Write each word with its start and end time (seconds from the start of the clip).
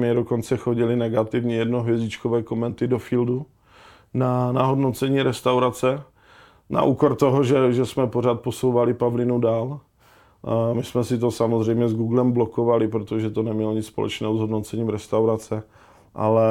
Mě 0.00 0.14
dokonce 0.14 0.56
chodili 0.56 0.96
negativní 0.96 1.54
jednohvězdičkové 1.54 2.42
komenty 2.42 2.88
do 2.88 2.98
fieldu 2.98 3.46
na, 4.14 4.52
na 4.52 4.62
hodnocení 4.62 5.22
restaurace, 5.22 6.02
na 6.70 6.82
úkor 6.82 7.16
toho, 7.16 7.44
že, 7.44 7.72
že 7.72 7.86
jsme 7.86 8.06
pořád 8.06 8.40
posouvali 8.40 8.94
Pavlinu 8.94 9.38
dál. 9.38 9.80
A 10.44 10.72
my 10.72 10.82
jsme 10.84 11.04
si 11.04 11.18
to 11.18 11.30
samozřejmě 11.30 11.88
s 11.88 11.94
Googlem 11.94 12.32
blokovali, 12.32 12.88
protože 12.88 13.30
to 13.30 13.42
nemělo 13.42 13.72
nic 13.72 13.86
společného 13.86 14.36
s 14.36 14.40
hodnocením 14.40 14.88
restaurace. 14.88 15.62
Ale 16.14 16.44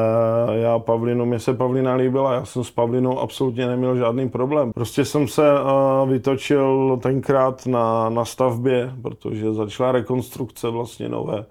já 0.51 0.79
Pavlinu, 0.79 1.25
mě 1.25 1.39
se 1.39 1.53
Pavlina 1.53 1.93
líbila, 1.95 2.33
já 2.33 2.45
jsem 2.45 2.63
s 2.63 2.71
Pavlinou 2.71 3.19
absolutně 3.19 3.67
neměl 3.67 3.95
žádný 3.95 4.29
problém. 4.29 4.71
Prostě 4.73 5.05
jsem 5.05 5.27
se 5.27 5.53
uh, 5.53 6.09
vytočil 6.09 6.99
tenkrát 7.03 7.65
na, 7.65 8.09
na 8.09 8.25
stavbě, 8.25 8.93
protože 9.01 9.53
začala 9.53 9.91
rekonstrukce 9.91 10.69
vlastně 10.69 11.09
nové, 11.09 11.45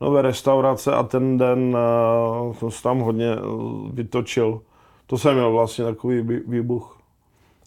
nové 0.00 0.22
restaurace 0.22 0.92
a 0.92 1.02
ten 1.02 1.38
den 1.38 1.76
uh, 2.46 2.54
jsem 2.54 2.70
se 2.70 2.82
tam 2.82 2.98
hodně 2.98 3.36
uh, 3.36 3.90
vytočil. 3.90 4.60
To 5.06 5.18
jsem 5.18 5.34
měl 5.34 5.52
vlastně 5.52 5.84
takový 5.84 6.40
výbuch. 6.46 6.98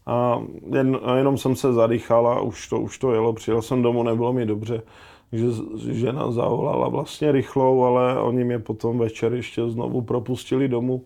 A 0.06 0.42
jen, 0.74 1.00
jenom 1.18 1.38
jsem 1.38 1.56
se 1.56 1.74
zadýchal 1.74 2.28
a 2.28 2.42
už 2.42 2.68
to, 2.68 2.80
už 2.80 2.98
to 2.98 3.14
jelo. 3.14 3.34
Přijel 3.34 3.62
jsem 3.62 3.82
domů, 3.82 4.04
nebylo 4.04 4.34
mi 4.34 4.46
dobře. 4.46 4.82
Takže 5.30 5.48
žena 5.92 6.32
zavolala 6.32 6.90
vlastně 6.90 7.32
rychlou, 7.32 7.84
ale 7.84 8.22
oni 8.22 8.44
mě 8.44 8.60
potom 8.60 8.98
večer 8.98 9.34
ještě 9.34 9.70
znovu 9.70 10.02
propustili 10.02 10.68
domů. 10.68 11.04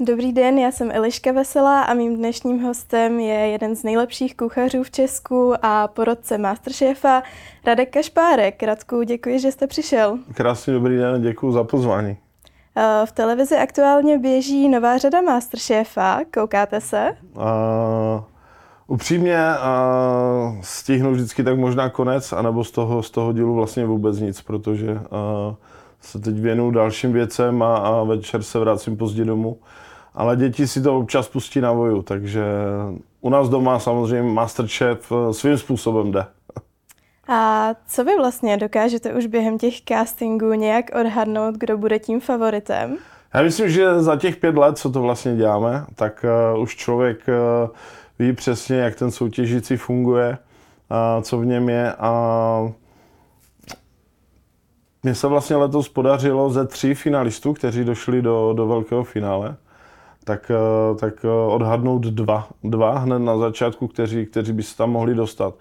Dobrý 0.00 0.32
den, 0.32 0.58
já 0.58 0.72
jsem 0.72 0.90
Eliška 0.92 1.32
Veselá 1.32 1.82
a 1.82 1.94
mým 1.94 2.16
dnešním 2.16 2.62
hostem 2.62 3.20
je 3.20 3.34
jeden 3.34 3.76
z 3.76 3.82
nejlepších 3.82 4.36
kuchařů 4.36 4.82
v 4.82 4.90
Česku 4.90 5.54
a 5.62 5.88
porodce 5.88 6.38
Masterchefa 6.38 7.22
Radek 7.66 7.92
Kašpárek. 7.92 8.62
Radku, 8.62 9.02
děkuji, 9.02 9.38
že 9.38 9.52
jste 9.52 9.66
přišel. 9.66 10.18
Krásný 10.34 10.72
dobrý 10.72 10.96
den, 10.96 11.22
děkuji 11.22 11.52
za 11.52 11.64
pozvání. 11.64 12.16
Eh, 12.76 13.06
v 13.06 13.12
televizi 13.12 13.56
aktuálně 13.56 14.18
běží 14.18 14.68
nová 14.68 14.98
řada 14.98 15.20
Masterchefa. 15.20 16.20
Koukáte 16.34 16.80
se? 16.80 17.16
Uh, 17.36 17.42
upřímně 18.86 19.38
uh, 19.38 20.60
stihnu 20.60 21.12
vždycky 21.12 21.44
tak 21.44 21.58
možná 21.58 21.88
konec, 21.88 22.32
anebo 22.32 22.64
z 22.64 22.70
toho, 22.70 23.02
z 23.02 23.10
toho 23.10 23.32
dílu 23.32 23.54
vlastně 23.54 23.86
vůbec 23.86 24.18
nic, 24.18 24.42
protože 24.42 24.92
uh, 24.92 24.98
se 26.00 26.18
teď 26.18 26.34
věnuju 26.34 26.70
dalším 26.70 27.12
věcem 27.12 27.62
a, 27.62 27.76
a 27.76 28.02
večer 28.04 28.42
se 28.42 28.58
vracím 28.58 28.96
pozdě 28.96 29.24
domů. 29.24 29.58
Ale 30.14 30.36
děti 30.36 30.66
si 30.66 30.82
to 30.82 30.98
občas 30.98 31.28
pustí 31.28 31.60
na 31.60 31.72
voju, 31.72 32.02
takže 32.02 32.44
u 33.20 33.30
nás 33.30 33.48
doma 33.48 33.78
samozřejmě 33.78 34.32
Masterchef 34.32 35.12
svým 35.32 35.58
způsobem 35.58 36.12
jde. 36.12 36.26
A 37.28 37.70
co 37.88 38.04
vy 38.04 38.16
vlastně 38.16 38.56
dokážete 38.56 39.14
už 39.14 39.26
během 39.26 39.58
těch 39.58 39.80
castingů 39.80 40.52
nějak 40.52 40.84
odhadnout, 41.00 41.54
kdo 41.54 41.78
bude 41.78 41.98
tím 41.98 42.20
favoritem? 42.20 42.96
Já 43.34 43.42
myslím, 43.42 43.70
že 43.70 44.02
za 44.02 44.16
těch 44.16 44.36
pět 44.36 44.56
let, 44.56 44.78
co 44.78 44.90
to 44.90 45.02
vlastně 45.02 45.36
děláme, 45.36 45.84
tak 45.94 46.24
uh, 46.54 46.62
už 46.62 46.76
člověk 46.76 47.18
uh, 47.28 47.70
ví 48.18 48.32
přesně, 48.32 48.76
jak 48.76 48.94
ten 48.94 49.10
soutěžící 49.10 49.76
funguje, 49.76 50.38
uh, 50.90 51.22
co 51.22 51.38
v 51.38 51.46
něm 51.46 51.68
je 51.68 51.92
a 51.92 52.72
mně 55.02 55.14
se 55.14 55.26
vlastně 55.26 55.56
letos 55.56 55.88
podařilo 55.88 56.50
ze 56.50 56.66
tří 56.66 56.94
finalistů, 56.94 57.52
kteří 57.52 57.84
došli 57.84 58.22
do, 58.22 58.52
do 58.56 58.66
velkého 58.66 59.04
finále, 59.04 59.56
tak, 60.24 60.50
tak 61.00 61.24
odhadnout 61.46 62.02
dva, 62.02 62.48
dva 62.64 62.98
hned 62.98 63.18
na 63.18 63.38
začátku, 63.38 63.88
kteří, 63.88 64.26
kteří 64.26 64.52
by 64.52 64.62
se 64.62 64.76
tam 64.76 64.90
mohli 64.90 65.14
dostat. 65.14 65.54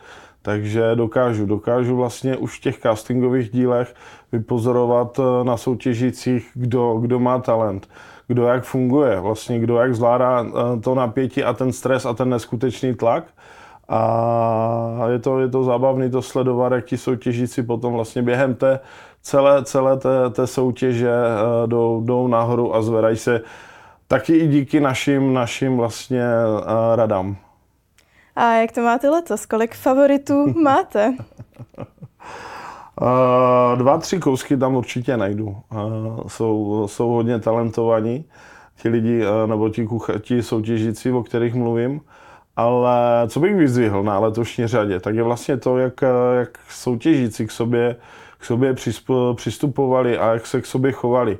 Takže 0.44 0.96
dokážu, 0.96 1.46
dokážu 1.46 1.96
vlastně 1.96 2.38
už 2.38 2.58
v 2.58 2.62
těch 2.62 2.80
castingových 2.80 3.50
dílech 3.50 3.96
vypozorovat 4.32 5.20
eh, 5.20 5.44
na 5.44 5.58
soutěžících, 5.58 6.52
kdo, 6.54 6.98
kdo 7.02 7.20
má 7.20 7.40
talent, 7.40 7.90
kdo 8.28 8.48
jak 8.48 8.64
funguje, 8.64 9.20
vlastně 9.20 9.60
kdo 9.60 9.78
jak 9.78 9.96
zvládá 9.96 10.46
eh, 10.46 10.80
to 10.80 10.96
napětí 10.96 11.44
a 11.44 11.54
ten 11.54 11.72
stres 11.72 12.06
a 12.06 12.14
ten 12.14 12.30
neskutečný 12.30 12.96
tlak. 12.96 13.24
A 13.90 15.06
je 15.12 15.20
to, 15.20 15.40
je 15.40 15.48
to 15.48 15.64
zábavné 15.64 16.10
to 16.10 16.22
sledovat, 16.22 16.74
jak 16.74 16.86
ti 16.86 16.98
soutěžíci 16.98 17.64
potom 17.64 17.94
vlastně 17.94 18.22
během 18.22 18.56
té 18.56 18.80
celé, 19.22 19.64
celé 19.64 19.98
té, 19.98 20.30
té 20.30 20.48
soutěže 20.48 21.12
eh, 21.12 21.68
jdou, 21.68 22.02
jdou 22.06 22.28
nahoru 22.28 22.76
a 22.76 22.82
zvedají 22.82 23.18
se 23.18 23.42
taky 24.14 24.34
i 24.34 24.48
díky 24.48 24.80
našim, 24.80 25.34
našim 25.34 25.78
vlastně 25.78 26.24
radám. 26.96 27.36
A 28.36 28.54
jak 28.54 28.72
to 28.72 28.82
máte 28.82 29.10
letos? 29.10 29.46
Kolik 29.46 29.76
favoritů 29.76 30.54
máte? 30.64 31.14
Uh, 33.02 33.78
dva, 33.78 33.98
tři 33.98 34.20
kousky 34.20 34.58
tam 34.58 34.76
určitě 34.76 35.18
najdu. 35.18 35.46
Uh, 35.46 36.28
jsou, 36.28 36.88
jsou 36.88 37.10
hodně 37.10 37.40
talentovaní, 37.40 38.26
ti 38.82 38.90
lidi, 38.90 39.22
uh, 39.26 39.50
nebo 39.50 39.70
ti, 39.70 39.86
kucha, 39.86 40.14
ti 40.20 40.44
soutěžící, 40.44 41.12
o 41.12 41.24
kterých 41.24 41.54
mluvím. 41.54 42.02
Ale 42.56 43.00
co 43.28 43.40
bych 43.40 43.56
vyzvihl 43.56 44.04
na 44.04 44.20
letošní 44.20 44.68
řadě, 44.68 45.00
tak 45.00 45.16
je 45.16 45.24
vlastně 45.24 45.58
to, 45.58 45.78
jak, 45.78 46.02
jak 46.40 46.60
soutěžící 46.70 47.48
k 47.48 47.52
sobě, 47.52 47.96
k 48.38 48.46
sobě 48.46 48.76
přistupovali 49.36 50.18
a 50.18 50.34
jak 50.34 50.48
se 50.48 50.62
k 50.62 50.66
sobě 50.66 50.92
chovali. 50.92 51.38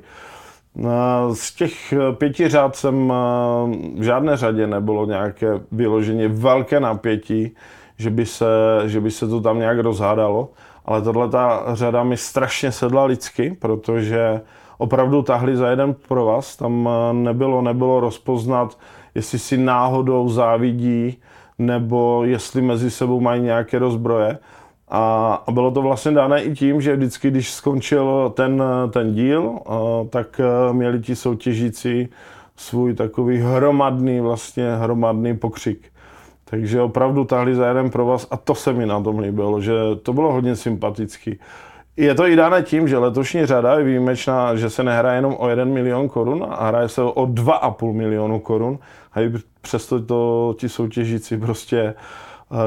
Z 1.32 1.54
těch 1.54 1.92
eh, 1.92 2.12
pěti 2.12 2.48
řád 2.48 2.76
jsem 2.76 3.12
eh, 3.12 3.98
v 3.98 4.02
žádné 4.02 4.36
řadě 4.36 4.66
nebylo 4.66 5.06
nějaké 5.06 5.60
vyloženě 5.72 6.28
velké 6.28 6.80
napětí, 6.80 7.54
že 7.96 8.10
by 8.10 8.26
se, 8.26 8.46
že 8.86 9.00
by 9.00 9.10
se 9.10 9.28
to 9.28 9.40
tam 9.40 9.58
nějak 9.58 9.78
rozhádalo. 9.78 10.48
Ale 10.84 11.02
tahle 11.02 11.28
ta 11.28 11.64
řada 11.72 12.04
mi 12.04 12.16
strašně 12.16 12.72
sedla 12.72 13.04
lidsky, 13.04 13.56
protože 13.60 14.40
opravdu 14.78 15.22
tahli 15.22 15.56
za 15.56 15.70
jeden 15.70 15.94
pro 16.08 16.24
vás. 16.24 16.56
Tam 16.56 16.88
eh, 16.88 17.12
nebylo, 17.12 17.62
nebylo 17.62 18.00
rozpoznat, 18.00 18.78
jestli 19.14 19.38
si 19.38 19.56
náhodou 19.56 20.28
závidí, 20.28 21.18
nebo 21.58 22.24
jestli 22.24 22.62
mezi 22.62 22.90
sebou 22.90 23.20
mají 23.20 23.42
nějaké 23.42 23.78
rozbroje. 23.78 24.38
A, 24.96 25.34
a 25.46 25.50
bylo 25.50 25.70
to 25.70 25.82
vlastně 25.82 26.10
dané 26.12 26.42
i 26.42 26.54
tím, 26.54 26.80
že 26.80 26.96
vždycky, 26.96 27.30
když 27.30 27.52
skončil 27.52 28.32
ten, 28.36 28.62
ten 28.90 29.14
díl, 29.14 29.58
tak 30.10 30.40
e, 30.40 30.72
měli 30.72 31.00
ti 31.00 31.16
soutěžící 31.16 32.08
svůj 32.56 32.94
takový 32.94 33.38
hromadný, 33.38 34.20
vlastně 34.20 34.76
hromadný 34.76 35.36
pokřik. 35.36 35.92
Takže 36.44 36.82
opravdu 36.82 37.24
tahli 37.24 37.54
za 37.54 37.68
jeden 37.68 37.90
pro 37.90 38.06
vás 38.06 38.26
a 38.30 38.36
to 38.36 38.54
se 38.54 38.72
mi 38.72 38.86
na 38.86 39.00
tom 39.00 39.18
líbilo, 39.18 39.60
že 39.60 39.72
to 40.02 40.12
bylo 40.12 40.32
hodně 40.32 40.56
sympatický. 40.56 41.38
Je 41.96 42.14
to 42.14 42.26
i 42.26 42.36
dané 42.36 42.62
tím, 42.62 42.88
že 42.88 42.98
letošní 42.98 43.46
řada 43.46 43.78
je 43.78 43.84
výjimečná, 43.84 44.56
že 44.56 44.70
se 44.70 44.82
nehraje 44.82 45.18
jenom 45.18 45.36
o 45.38 45.48
1 45.48 45.64
milion 45.64 46.08
korun 46.08 46.46
a 46.50 46.66
hraje 46.66 46.88
se 46.88 47.02
o 47.02 47.26
2,5 47.26 47.92
milionu 47.92 48.40
korun. 48.40 48.78
A 49.12 49.20
i 49.20 49.32
přesto 49.60 50.02
to 50.02 50.54
ti 50.58 50.68
soutěžící 50.68 51.36
prostě 51.36 51.94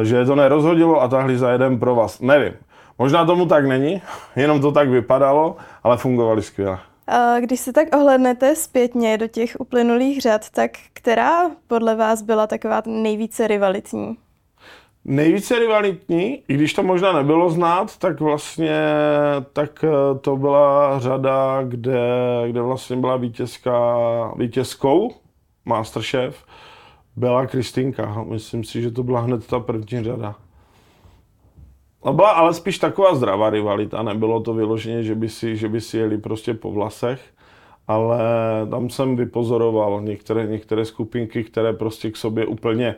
že 0.03 0.15
je 0.15 0.25
to 0.25 0.35
nerozhodilo 0.35 1.01
a 1.01 1.07
tahli 1.07 1.37
za 1.37 1.51
jeden 1.51 1.79
pro 1.79 1.95
vás. 1.95 2.19
Nevím. 2.19 2.53
Možná 2.99 3.25
tomu 3.25 3.45
tak 3.45 3.65
není, 3.65 4.01
jenom 4.35 4.61
to 4.61 4.71
tak 4.71 4.89
vypadalo, 4.89 5.55
ale 5.83 5.97
fungovali 5.97 6.41
skvěle. 6.41 6.79
Když 7.39 7.59
se 7.59 7.73
tak 7.73 7.95
ohlednete 7.95 8.55
zpětně 8.55 9.17
do 9.17 9.27
těch 9.27 9.55
uplynulých 9.59 10.21
řad, 10.21 10.49
tak 10.49 10.71
která 10.93 11.51
podle 11.67 11.95
vás 11.95 12.21
byla 12.21 12.47
taková 12.47 12.81
nejvíce 12.85 13.47
rivalitní? 13.47 14.17
Nejvíce 15.05 15.59
rivalitní, 15.59 16.43
i 16.47 16.53
když 16.53 16.73
to 16.73 16.83
možná 16.83 17.13
nebylo 17.13 17.49
znát, 17.49 17.97
tak 17.97 18.19
vlastně 18.19 18.79
tak 19.53 19.83
eh, 19.83 20.19
to 20.19 20.37
byla 20.37 20.99
řada, 20.99 21.63
kde, 21.63 21.99
kde 22.47 22.61
vlastně 22.61 22.95
byla 22.95 23.17
vítězka, 23.17 23.97
vítězkou 24.35 25.11
Masterchef 25.65 26.45
byla 27.17 27.47
Kristýnka. 27.47 28.23
Myslím 28.23 28.63
si, 28.63 28.81
že 28.81 28.91
to 28.91 29.03
byla 29.03 29.19
hned 29.19 29.47
ta 29.47 29.59
první 29.59 30.03
řada. 30.03 30.35
No 32.05 32.13
byla 32.13 32.29
ale 32.29 32.53
spíš 32.53 32.77
taková 32.77 33.15
zdravá 33.15 33.49
rivalita, 33.49 34.03
nebylo 34.03 34.39
to 34.39 34.53
vyloženě, 34.53 35.03
že 35.03 35.15
by 35.15 35.29
si, 35.29 35.57
že 35.57 35.69
by 35.69 35.81
si 35.81 35.97
jeli 35.97 36.17
prostě 36.17 36.53
po 36.53 36.71
vlasech, 36.71 37.21
ale 37.87 38.19
tam 38.71 38.89
jsem 38.89 39.15
vypozoroval 39.15 40.01
některé, 40.01 40.47
některé 40.47 40.85
skupinky, 40.85 41.43
které 41.43 41.73
prostě 41.73 42.11
k 42.11 42.17
sobě 42.17 42.45
úplně 42.45 42.95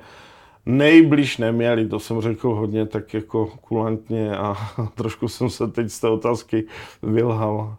nejbliž 0.66 1.38
neměli, 1.38 1.88
to 1.88 2.00
jsem 2.00 2.22
řekl 2.22 2.56
hodně 2.56 2.86
tak 2.86 3.14
jako 3.14 3.48
kulantně 3.62 4.38
a 4.38 4.56
trošku 4.96 5.28
jsem 5.28 5.50
se 5.50 5.68
teď 5.68 5.90
z 5.90 6.00
té 6.00 6.10
otázky 6.10 6.66
vylhal. 7.04 7.76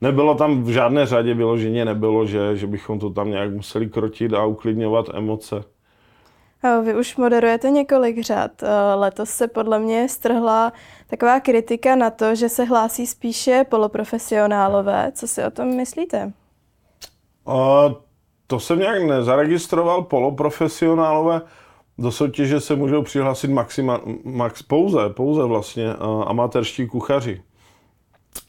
Nebylo 0.00 0.34
tam 0.34 0.62
v 0.62 0.68
žádné 0.68 1.06
řadě 1.06 1.34
vyloženě 1.34 1.84
nebylo, 1.84 2.26
že, 2.26 2.56
že 2.56 2.66
bychom 2.66 2.98
to 2.98 3.10
tam 3.10 3.30
nějak 3.30 3.50
museli 3.50 3.88
krotit 3.88 4.32
a 4.32 4.44
uklidňovat 4.44 5.06
emoce. 5.14 5.64
Vy 6.84 6.94
už 6.94 7.16
moderujete 7.16 7.70
několik 7.70 8.22
řad. 8.22 8.50
Letos 8.94 9.30
se 9.30 9.48
podle 9.48 9.78
mě 9.78 10.08
strhla 10.08 10.72
taková 11.06 11.40
kritika 11.40 11.96
na 11.96 12.10
to, 12.10 12.34
že 12.34 12.48
se 12.48 12.64
hlásí 12.64 13.06
spíše 13.06 13.64
poloprofesionálové. 13.68 15.12
Co 15.14 15.28
si 15.28 15.44
o 15.44 15.50
tom 15.50 15.76
myslíte? 15.76 16.32
Uh, 17.44 17.54
to 18.46 18.60
jsem 18.60 18.78
nějak 18.78 19.02
nezaregistroval, 19.02 20.02
poloprofesionálové. 20.02 21.40
Do 21.98 22.12
soutěže 22.12 22.60
se 22.60 22.76
můžou 22.76 23.02
přihlásit 23.02 23.50
maxima, 23.50 24.00
max, 24.24 24.62
pouze, 24.62 25.08
pouze 25.08 25.44
vlastně 25.44 25.94
uh, 25.94 26.24
amatérští 26.26 26.86
kuchaři. 26.86 27.42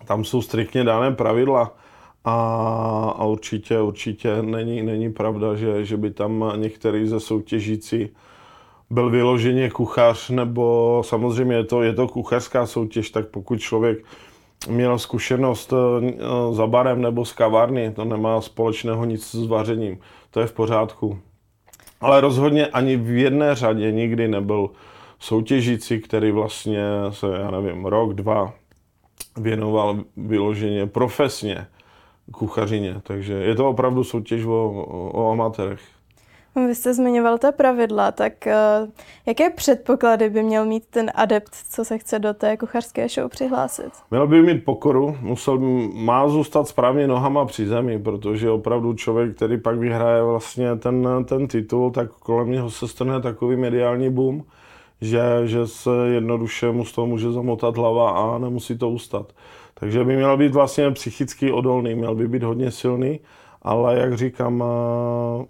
Tam 0.06 0.24
jsou 0.24 0.42
striktně 0.42 0.84
dané 0.84 1.12
pravidla 1.12 1.76
a, 2.26 2.36
a 3.18 3.26
určitě, 3.26 3.82
určitě 3.82 4.42
není, 4.42 4.82
není 4.82 5.14
pravda, 5.14 5.56
že, 5.56 5.86
že 5.86 5.98
by 5.98 6.12
tam 6.12 6.54
některý 6.56 7.08
ze 7.08 7.20
soutěžící 7.20 8.10
byl 8.90 9.10
vyloženě 9.10 9.70
kuchař, 9.70 10.30
nebo 10.30 11.02
samozřejmě 11.06 11.56
je 11.56 11.64
to, 11.64 11.84
je 11.84 11.94
to 11.94 12.08
kuchařská 12.08 12.66
soutěž, 12.66 13.10
tak 13.10 13.28
pokud 13.28 13.60
člověk 13.60 14.06
měl 14.70 15.00
zkušenost 15.00 15.74
eh, 15.74 16.54
za 16.54 16.68
barem 16.68 17.02
nebo 17.02 17.26
z 17.26 17.34
kavárny, 17.34 17.92
to 17.92 18.06
nemá 18.06 18.42
společného 18.42 19.06
nic 19.06 19.32
s 19.32 19.48
vařením, 19.48 20.00
to 20.32 20.40
je 20.40 20.48
v 20.48 20.54
pořádku. 20.54 21.20
Ale 22.02 22.22
rozhodně 22.22 22.68
ani 22.68 22.98
v 22.98 23.18
jedné 23.18 23.56
řadě 23.56 23.92
nikdy 23.92 24.28
nebyl 24.28 24.70
soutěžící, 25.20 26.00
který 26.00 26.32
vlastně 26.32 26.84
se, 27.10 27.28
já 27.28 27.52
nevím, 27.52 27.86
rok, 27.86 28.14
dva 28.14 28.54
věnoval 29.38 30.04
vyloženě 30.18 30.88
profesně 30.88 31.68
kuchařině. 32.32 32.96
Takže 33.04 33.34
je 33.34 33.56
to 33.56 33.70
opravdu 33.70 34.04
soutěž 34.04 34.46
o, 34.46 34.86
o 35.14 35.32
amatérech. 35.32 35.80
Vy 36.56 36.76
jste 36.76 36.94
zmiňoval 36.94 37.38
ta 37.38 37.52
pravidla, 37.52 38.12
tak 38.12 38.34
uh, 38.46 38.90
jaké 39.26 39.50
předpoklady 39.50 40.30
by 40.30 40.44
měl 40.44 40.66
mít 40.66 40.84
ten 40.90 41.12
adept, 41.16 41.52
co 41.72 41.86
se 41.86 41.98
chce 41.98 42.20
do 42.20 42.34
té 42.34 42.58
kuchařské 42.58 43.10
show 43.10 43.30
přihlásit? 43.30 43.92
Měl 44.12 44.28
by 44.28 44.42
mít 44.42 44.66
pokoru, 44.66 45.18
musel 45.22 45.58
by, 45.58 45.90
má 45.94 46.30
zůstat 46.30 46.68
správně 46.68 47.08
nohama 47.08 47.46
při 47.46 47.68
zemi, 47.68 48.00
protože 48.00 48.50
opravdu 48.50 48.94
člověk, 48.94 49.36
který 49.36 49.58
pak 49.58 49.78
vyhraje 49.78 50.24
vlastně 50.24 50.76
ten, 50.76 51.08
ten 51.26 51.48
titul, 51.48 51.92
tak 51.92 52.12
kolem 52.12 52.52
něho 52.52 52.70
se 52.70 52.88
strne 52.88 53.22
takový 53.22 53.56
mediální 53.56 54.10
boom, 54.10 54.44
že, 55.02 55.22
že 55.46 55.68
se 55.68 55.90
jednoduše 56.14 56.72
mu 56.72 56.86
z 56.86 56.92
toho 56.92 57.08
může 57.08 57.32
zamotat 57.32 57.78
hlava 57.78 58.10
a 58.12 58.38
nemusí 58.38 58.78
to 58.78 58.90
ustat. 58.90 59.34
Takže 59.82 60.04
by 60.04 60.16
měl 60.16 60.38
být 60.38 60.54
vlastně 60.54 60.92
psychicky 60.92 61.52
odolný, 61.52 61.96
měl 61.96 62.16
by 62.16 62.28
být 62.28 62.44
hodně 62.44 62.72
silný, 62.72 63.20
ale 63.62 64.00
jak 64.00 64.18
říkám, 64.18 64.62
uh, 64.62 65.46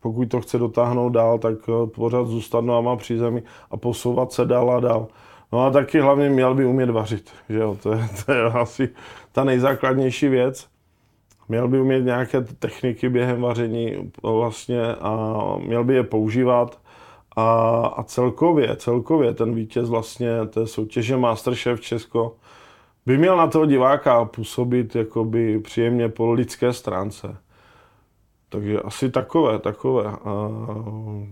pokud 0.00 0.28
to 0.28 0.40
chce 0.40 0.58
dotáhnout 0.58 1.08
dál, 1.08 1.38
tak 1.38 1.54
eh, 1.68 1.86
pořád 1.86 2.26
zůstat 2.26 2.64
nohama 2.64 2.96
při 2.96 3.18
zemi 3.18 3.42
a 3.70 3.76
posouvat 3.76 4.32
se 4.32 4.44
dál 4.44 4.70
a 4.70 4.80
dál. 4.80 5.06
No 5.52 5.64
a 5.64 5.70
taky 5.70 6.00
hlavně 6.00 6.28
měl 6.28 6.54
by 6.54 6.64
umět 6.64 6.90
vařit, 6.90 7.30
že 7.48 7.58
jo, 7.58 7.78
to 7.82 7.92
je, 7.92 8.08
to 8.26 8.32
je 8.32 8.42
asi 8.42 8.88
ta 9.32 9.44
nejzákladnější 9.44 10.28
věc. 10.28 10.66
Měl 11.48 11.68
by 11.68 11.80
umět 11.80 12.00
nějaké 12.00 12.40
techniky 12.40 13.08
během 13.08 13.40
vaření 13.40 14.12
vlastně 14.22 14.94
a 14.94 15.36
měl 15.66 15.84
by 15.84 15.94
je 15.94 16.02
používat 16.02 16.78
a, 17.36 17.70
a 17.96 18.02
celkově, 18.02 18.76
celkově 18.76 19.34
ten 19.34 19.54
vítěz 19.54 19.88
vlastně 19.88 20.28
té 20.46 20.66
soutěže 20.66 21.16
Masterchef 21.16 21.80
Česko 21.80 22.36
by 23.06 23.18
měl 23.18 23.36
na 23.36 23.46
toho 23.46 23.66
diváka 23.66 24.24
působit 24.24 24.94
jakoby 24.96 25.58
příjemně 25.58 26.08
po 26.08 26.32
lidské 26.32 26.72
stránce. 26.72 27.36
Takže 28.48 28.80
asi 28.80 29.10
takové, 29.10 29.58
takové 29.58 30.04
uh, 30.04 31.26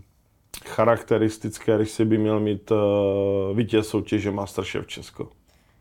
charakteristické 0.66 1.76
rysy 1.76 2.04
by 2.04 2.18
měl 2.18 2.40
mít 2.40 2.70
uh, 2.70 2.78
vítěz 3.56 3.88
soutěže 3.88 4.30
Masterchef 4.30 4.86
Česko. 4.86 5.28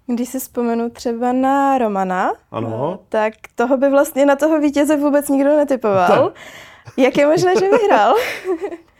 Když 0.07 0.29
si 0.29 0.39
vzpomenu 0.39 0.89
třeba 0.89 1.33
na 1.33 1.77
Romana, 1.77 2.31
ano. 2.51 2.91
Uh, 2.91 3.05
tak 3.09 3.33
toho 3.55 3.77
by 3.77 3.89
vlastně 3.89 4.25
na 4.25 4.35
toho 4.35 4.59
vítěze 4.59 4.97
vůbec 4.97 5.29
nikdo 5.29 5.57
netypoval. 5.57 6.33
Jak 6.97 7.17
je 7.17 7.27
možné, 7.27 7.53
že 7.59 7.69
vyhrál? 7.69 8.15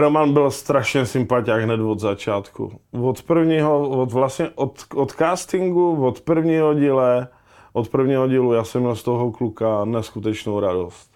Roman 0.00 0.32
byl 0.32 0.50
strašně 0.50 1.06
sympatiák 1.06 1.62
hned 1.62 1.80
od 1.80 2.00
začátku. 2.00 2.72
Od 3.02 3.22
prvního, 3.22 3.88
od 3.88 4.12
vlastně 4.12 4.50
od, 4.54 4.84
od 4.94 5.12
castingu, 5.12 6.06
od 6.06 6.20
prvního 6.20 6.74
díle, 6.74 7.28
od 7.72 7.88
prvního 7.88 8.28
dílu 8.28 8.52
já 8.52 8.64
jsem 8.64 8.82
měl 8.82 8.96
z 8.96 9.02
toho 9.02 9.32
kluka 9.32 9.84
neskutečnou 9.84 10.60
radost. 10.60 11.12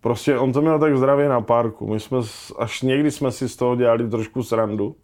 Prostě 0.00 0.38
on 0.38 0.52
to 0.52 0.60
měl 0.60 0.78
tak 0.78 0.96
zdravě 0.96 1.28
na 1.28 1.40
párku. 1.40 1.86
My 1.86 2.00
jsme, 2.00 2.18
až 2.58 2.82
někdy 2.82 3.10
jsme 3.10 3.32
si 3.32 3.48
z 3.48 3.56
toho 3.56 3.76
dělali 3.76 4.10
trošku 4.10 4.42
srandu. 4.42 4.96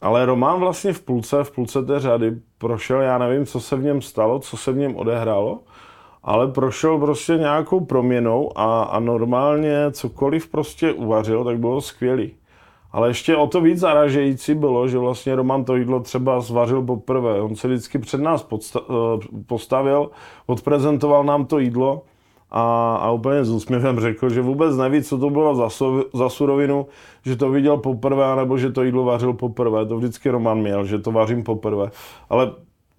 Ale 0.00 0.26
Roman 0.26 0.60
vlastně 0.60 0.92
v 0.92 1.00
půlce, 1.00 1.44
v 1.44 1.50
půlce 1.50 1.82
té 1.82 2.00
řady 2.00 2.32
prošel, 2.58 3.00
já 3.00 3.18
nevím, 3.18 3.46
co 3.46 3.60
se 3.60 3.76
v 3.76 3.82
něm 3.82 4.02
stalo, 4.02 4.38
co 4.38 4.56
se 4.56 4.72
v 4.72 4.76
něm 4.76 4.96
odehrálo, 4.96 5.60
ale 6.22 6.48
prošel 6.48 6.98
prostě 6.98 7.32
nějakou 7.32 7.80
proměnou 7.80 8.58
a, 8.58 8.82
a 8.82 9.00
normálně 9.00 9.90
cokoliv 9.90 10.48
prostě 10.48 10.92
uvařil, 10.92 11.44
tak 11.44 11.58
bylo 11.58 11.80
skvělý. 11.80 12.32
Ale 12.92 13.08
ještě 13.08 13.36
o 13.36 13.46
to 13.46 13.60
víc 13.60 13.78
zaražející 13.78 14.54
bylo, 14.54 14.88
že 14.88 14.98
vlastně 14.98 15.34
Roman 15.34 15.64
to 15.64 15.76
jídlo 15.76 16.00
třeba 16.00 16.40
zvařil 16.40 16.82
poprvé. 16.82 17.40
On 17.40 17.56
se 17.56 17.68
vždycky 17.68 17.98
před 17.98 18.20
nás 18.20 18.46
eh, 18.52 18.80
postavil, 19.46 20.10
odprezentoval 20.46 21.24
nám 21.24 21.46
to 21.46 21.58
jídlo 21.58 22.02
a, 22.50 22.96
a 22.96 23.10
úplně 23.10 23.44
s 23.44 23.50
úsměvem 23.50 24.00
řekl, 24.00 24.30
že 24.30 24.40
vůbec 24.40 24.76
neví, 24.76 25.02
co 25.02 25.18
to 25.18 25.30
bylo 25.30 25.54
za, 25.54 25.70
so, 25.70 26.04
za 26.14 26.28
surovinu, 26.28 26.86
že 27.24 27.36
to 27.36 27.50
viděl 27.50 27.76
poprvé, 27.76 28.36
nebo 28.36 28.58
že 28.58 28.72
to 28.72 28.82
jídlo 28.82 29.04
vařil 29.04 29.32
poprvé. 29.32 29.86
To 29.86 29.96
vždycky 29.96 30.30
Roman 30.30 30.58
měl, 30.58 30.84
že 30.84 30.98
to 30.98 31.12
vařím 31.12 31.42
poprvé. 31.44 31.90
Ale 32.30 32.52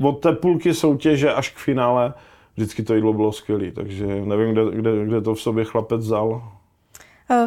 od 0.03 0.19
té 0.19 0.33
půlky 0.33 0.73
soutěže 0.73 1.33
až 1.33 1.49
k 1.49 1.57
finále 1.57 2.13
vždycky 2.55 2.83
to 2.83 2.95
jídlo 2.95 3.13
bylo 3.13 3.31
skvělé, 3.31 3.71
takže 3.71 4.07
nevím, 4.07 4.51
kde, 4.51 4.61
kde, 4.71 5.05
kde 5.05 5.21
to 5.21 5.35
v 5.35 5.41
sobě 5.41 5.65
chlapec 5.65 6.01
vzal. 6.01 6.43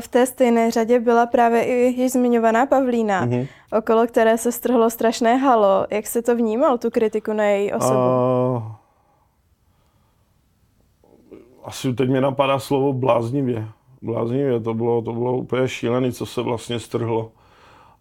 V 0.01 0.09
té 0.09 0.27
stejné 0.27 0.71
řadě 0.71 1.01
byla 1.01 1.27
právě 1.27 1.65
i 1.65 2.01
již 2.01 2.13
zmiňovaná 2.13 2.67
Pavlína, 2.67 3.27
mm-hmm. 3.27 3.47
okolo 3.79 4.07
které 4.07 4.39
se 4.39 4.53
strhlo 4.53 4.91
strašné 4.91 5.37
halo. 5.37 5.87
Jak 5.91 6.07
se 6.07 6.23
to 6.23 6.37
vnímal, 6.37 6.79
tu 6.79 6.91
kritiku 6.91 7.33
na 7.33 7.45
její 7.45 7.73
osobu? 7.73 7.95
Uh, 7.95 8.63
asi 11.65 11.95
teď 11.95 12.09
mě 12.09 12.21
napadá 12.21 12.59
slovo 12.59 12.93
bláznivě. 12.93 13.69
Bláznivě, 14.03 14.61
to 14.61 14.75
bylo, 14.75 15.03
to 15.03 15.13
bylo 15.13 15.37
úplně 15.37 15.69
šílené, 15.69 16.13
co 16.13 16.27
se 16.27 16.43
vlastně 16.43 16.81
strhlo. 16.81 17.33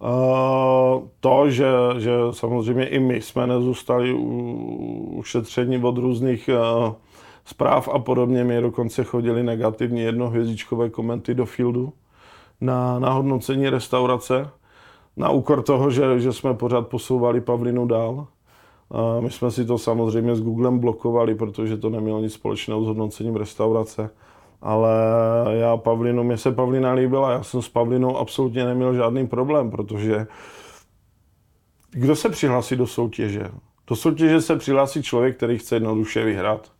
Uh, 0.04 1.08
to, 1.20 1.50
že, 1.50 1.68
že 1.98 2.12
samozřejmě 2.32 2.86
i 2.86 3.00
my 3.00 3.22
jsme 3.22 3.48
nezůstali 3.48 4.14
ušetření 5.12 5.84
od 5.84 5.98
různých 5.98 6.50
uh, 6.50 6.94
zpráv 7.46 7.90
a 7.94 8.00
podobně. 8.00 8.44
My 8.44 8.62
dokonce 8.62 9.04
chodili 9.04 9.44
negativní 9.44 10.02
jednohvězdičkové 10.02 10.90
komenty 10.90 11.34
do 11.34 11.46
fieldu 11.46 11.94
na, 12.62 13.00
na 13.00 13.14
hodnocení 13.14 13.70
restaurace, 13.70 14.50
na 15.18 15.30
úkor 15.30 15.64
toho, 15.64 15.92
že, 15.92 16.20
že 16.20 16.34
jsme 16.34 16.54
pořád 16.54 16.88
posouvali 16.88 17.42
Pavlinu 17.42 17.86
dál. 17.86 18.28
A 18.92 19.20
my 19.20 19.30
jsme 19.30 19.52
si 19.52 19.66
to 19.66 19.78
samozřejmě 19.78 20.36
s 20.36 20.42
Googlem 20.42 20.80
blokovali, 20.80 21.36
protože 21.36 21.78
to 21.78 21.90
nemělo 21.90 22.20
nic 22.20 22.34
společného 22.34 22.84
s 22.84 22.88
hodnocením 22.88 23.36
restaurace. 23.36 24.10
Ale 24.62 24.92
já 25.52 25.78
Pavlinu, 25.78 26.24
mě 26.24 26.38
se 26.38 26.52
Pavlina 26.52 26.94
líbila, 26.94 27.32
já 27.32 27.44
jsem 27.44 27.62
s 27.62 27.70
Pavlinou 27.70 28.18
absolutně 28.18 28.66
neměl 28.66 28.94
žádný 28.94 29.28
problém, 29.28 29.72
protože 29.72 30.28
kdo 31.92 32.16
se 32.16 32.30
přihlásí 32.30 32.76
do 32.76 32.88
soutěže? 32.88 33.44
Do 33.88 33.96
soutěže 33.96 34.42
se 34.42 34.56
přihlásí 34.56 35.04
člověk, 35.04 35.38
který 35.38 35.58
chce 35.58 35.76
jednoduše 35.76 36.24
vyhrát. 36.24 36.72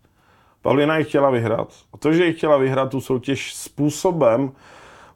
Pavlina 0.62 0.98
ji 0.98 1.04
chtěla 1.04 1.30
vyhrát. 1.30 1.74
A 1.94 1.98
to, 1.98 2.14
že 2.14 2.26
ji 2.26 2.34
chtěla 2.34 2.58
vyhrát 2.58 2.92
tu 2.92 3.02
soutěž 3.02 3.56
způsobem, 3.56 4.52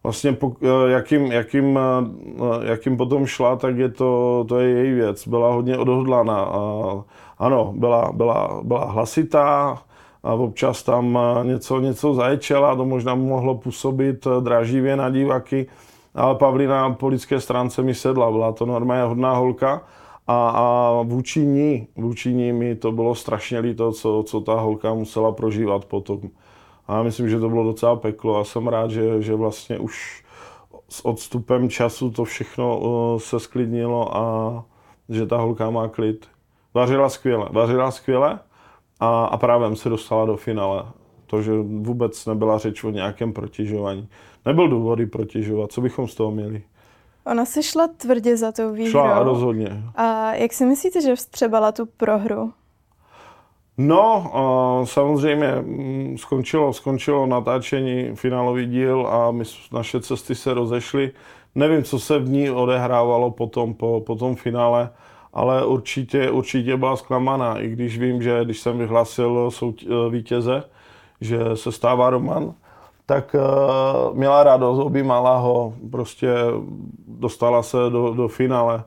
vlastně 0.03 0.38
eh, 0.62 0.67
jakým, 0.88 1.31
jakým, 1.31 1.79
eh, 1.79 2.69
jakým 2.72 2.98
potom 2.98 3.25
šla, 3.25 3.55
tak 3.55 3.77
je 3.77 3.89
to, 3.89 4.45
to 4.48 4.60
je 4.60 4.69
její 4.69 4.93
věc. 4.93 5.27
Byla 5.27 5.53
hodně 5.53 5.77
odhodlaná. 5.77 6.39
A, 6.39 7.03
ano, 7.38 7.74
byla, 7.77 8.12
byla, 8.12 8.60
byla 8.63 8.86
hlasitá, 8.86 9.81
a 10.25 10.34
občas 10.34 10.84
tam 10.84 11.20
eh, 11.22 11.46
něco, 11.46 11.79
něco 11.79 12.13
zaječela, 12.13 12.75
to 12.75 12.86
možná 12.86 13.15
mohlo 13.15 13.55
působit 13.55 14.27
draživě 14.39 14.96
na 14.96 15.10
diváky, 15.10 15.67
ale 16.15 16.36
Pavlina 16.36 16.94
po 16.94 17.08
lidské 17.08 17.39
stránce 17.39 17.82
mi 17.82 17.96
sedla, 17.96 18.32
byla 18.32 18.51
to 18.51 18.65
normálně 18.65 19.03
hodná 19.03 19.34
holka 19.34 19.82
a, 20.27 20.50
a 20.50 21.01
vůči 21.03 21.39
ní, 21.39 21.88
vůči 21.96 22.34
ní 22.34 22.53
mi 22.53 22.75
to 22.75 22.91
bylo 22.91 23.15
strašně 23.15 23.60
líto, 23.60 23.91
co, 23.91 24.24
co 24.27 24.41
ta 24.41 24.53
holka 24.53 24.94
musela 24.94 25.32
prožívat 25.32 25.86
potom. 25.86 26.20
A 26.88 27.03
myslím, 27.03 27.29
že 27.29 27.39
to 27.39 27.50
bylo 27.50 27.63
docela 27.63 27.96
peklo 27.96 28.39
a 28.39 28.44
jsem 28.44 28.67
rád, 28.67 28.91
že, 28.91 29.22
že 29.22 29.36
vlastně 29.36 29.79
už 29.79 30.24
s 30.89 31.05
odstupem 31.05 31.70
času 31.70 32.12
to 32.12 32.24
všechno 32.24 32.79
uh, 32.79 33.20
se 33.20 33.39
sklidnilo 33.39 34.17
a 34.17 34.63
že 35.10 35.25
ta 35.25 35.38
holka 35.38 35.70
má 35.70 35.88
klid. 35.88 36.27
Vařila 36.74 37.10
skvěle, 37.10 37.48
vařila 37.51 37.91
skvěle 37.91 38.39
a, 39.00 39.25
a 39.25 39.38
právě 39.38 39.75
se 39.75 39.90
dostala 39.90 40.25
do 40.25 40.38
finále. 40.38 40.84
To, 41.28 41.42
že 41.42 41.52
vůbec 41.62 42.25
nebyla 42.25 42.58
řeč 42.58 42.84
o 42.84 42.90
nějakém 42.90 43.34
protěžování. 43.34 44.08
Nebyl 44.46 44.68
důvody 44.68 45.06
protěžovat, 45.06 45.72
co 45.72 45.82
bychom 45.82 46.08
z 46.08 46.16
toho 46.16 46.32
měli? 46.32 46.64
Ona 47.25 47.46
si 47.46 47.64
šla 47.64 47.88
tvrdě 47.98 48.38
za 48.38 48.52
tou 48.52 48.74
výhrou. 48.74 48.92
Šla 48.92 49.24
rozhodně. 49.24 49.84
A 49.96 50.34
jak 50.34 50.54
si 50.54 50.66
myslíte, 50.66 51.02
že 51.02 51.16
vstřebala 51.16 51.72
tu 51.72 51.86
prohru? 51.86 52.54
No, 53.78 54.32
samozřejmě 54.84 55.56
mm, 55.56 56.18
skončilo, 56.18 56.74
skončilo 56.74 57.25
natáčení 57.25 58.16
finálový 58.16 58.66
díl 58.66 59.08
a 59.08 59.32
my, 59.32 59.44
naše 59.72 60.02
cesty 60.02 60.36
se 60.36 60.54
rozešly. 60.54 61.12
Nevím, 61.56 61.84
co 61.84 62.00
se 62.00 62.20
v 62.20 62.30
ní 62.30 62.52
odehrávalo 62.52 63.32
potom, 63.32 63.74
po, 63.74 64.04
po 64.06 64.16
tom 64.16 64.36
finále, 64.36 64.90
ale 65.36 65.65
určitě, 65.65 66.32
určitě 66.32 66.77
byla 66.77 66.96
zklamaná, 66.96 67.60
i 67.60 67.70
když 67.70 68.00
vím, 68.00 68.22
že 68.22 68.46
když 68.46 68.60
jsem 68.60 68.77
vyhlásil 68.77 69.51
sout, 69.51 69.84
vítěze, 70.10 70.63
že 71.22 71.39
se 71.54 71.72
stává 71.72 72.10
Roman, 72.10 72.54
tak 73.06 73.36
uh, 73.36 74.18
měla 74.18 74.44
radost, 74.44 74.80
objímala 74.80 75.38
ho, 75.38 75.74
prostě 75.92 76.34
dostala 77.08 77.63
se 77.63 77.77
do, 77.89 78.13
do 78.13 78.27
finále 78.27 78.84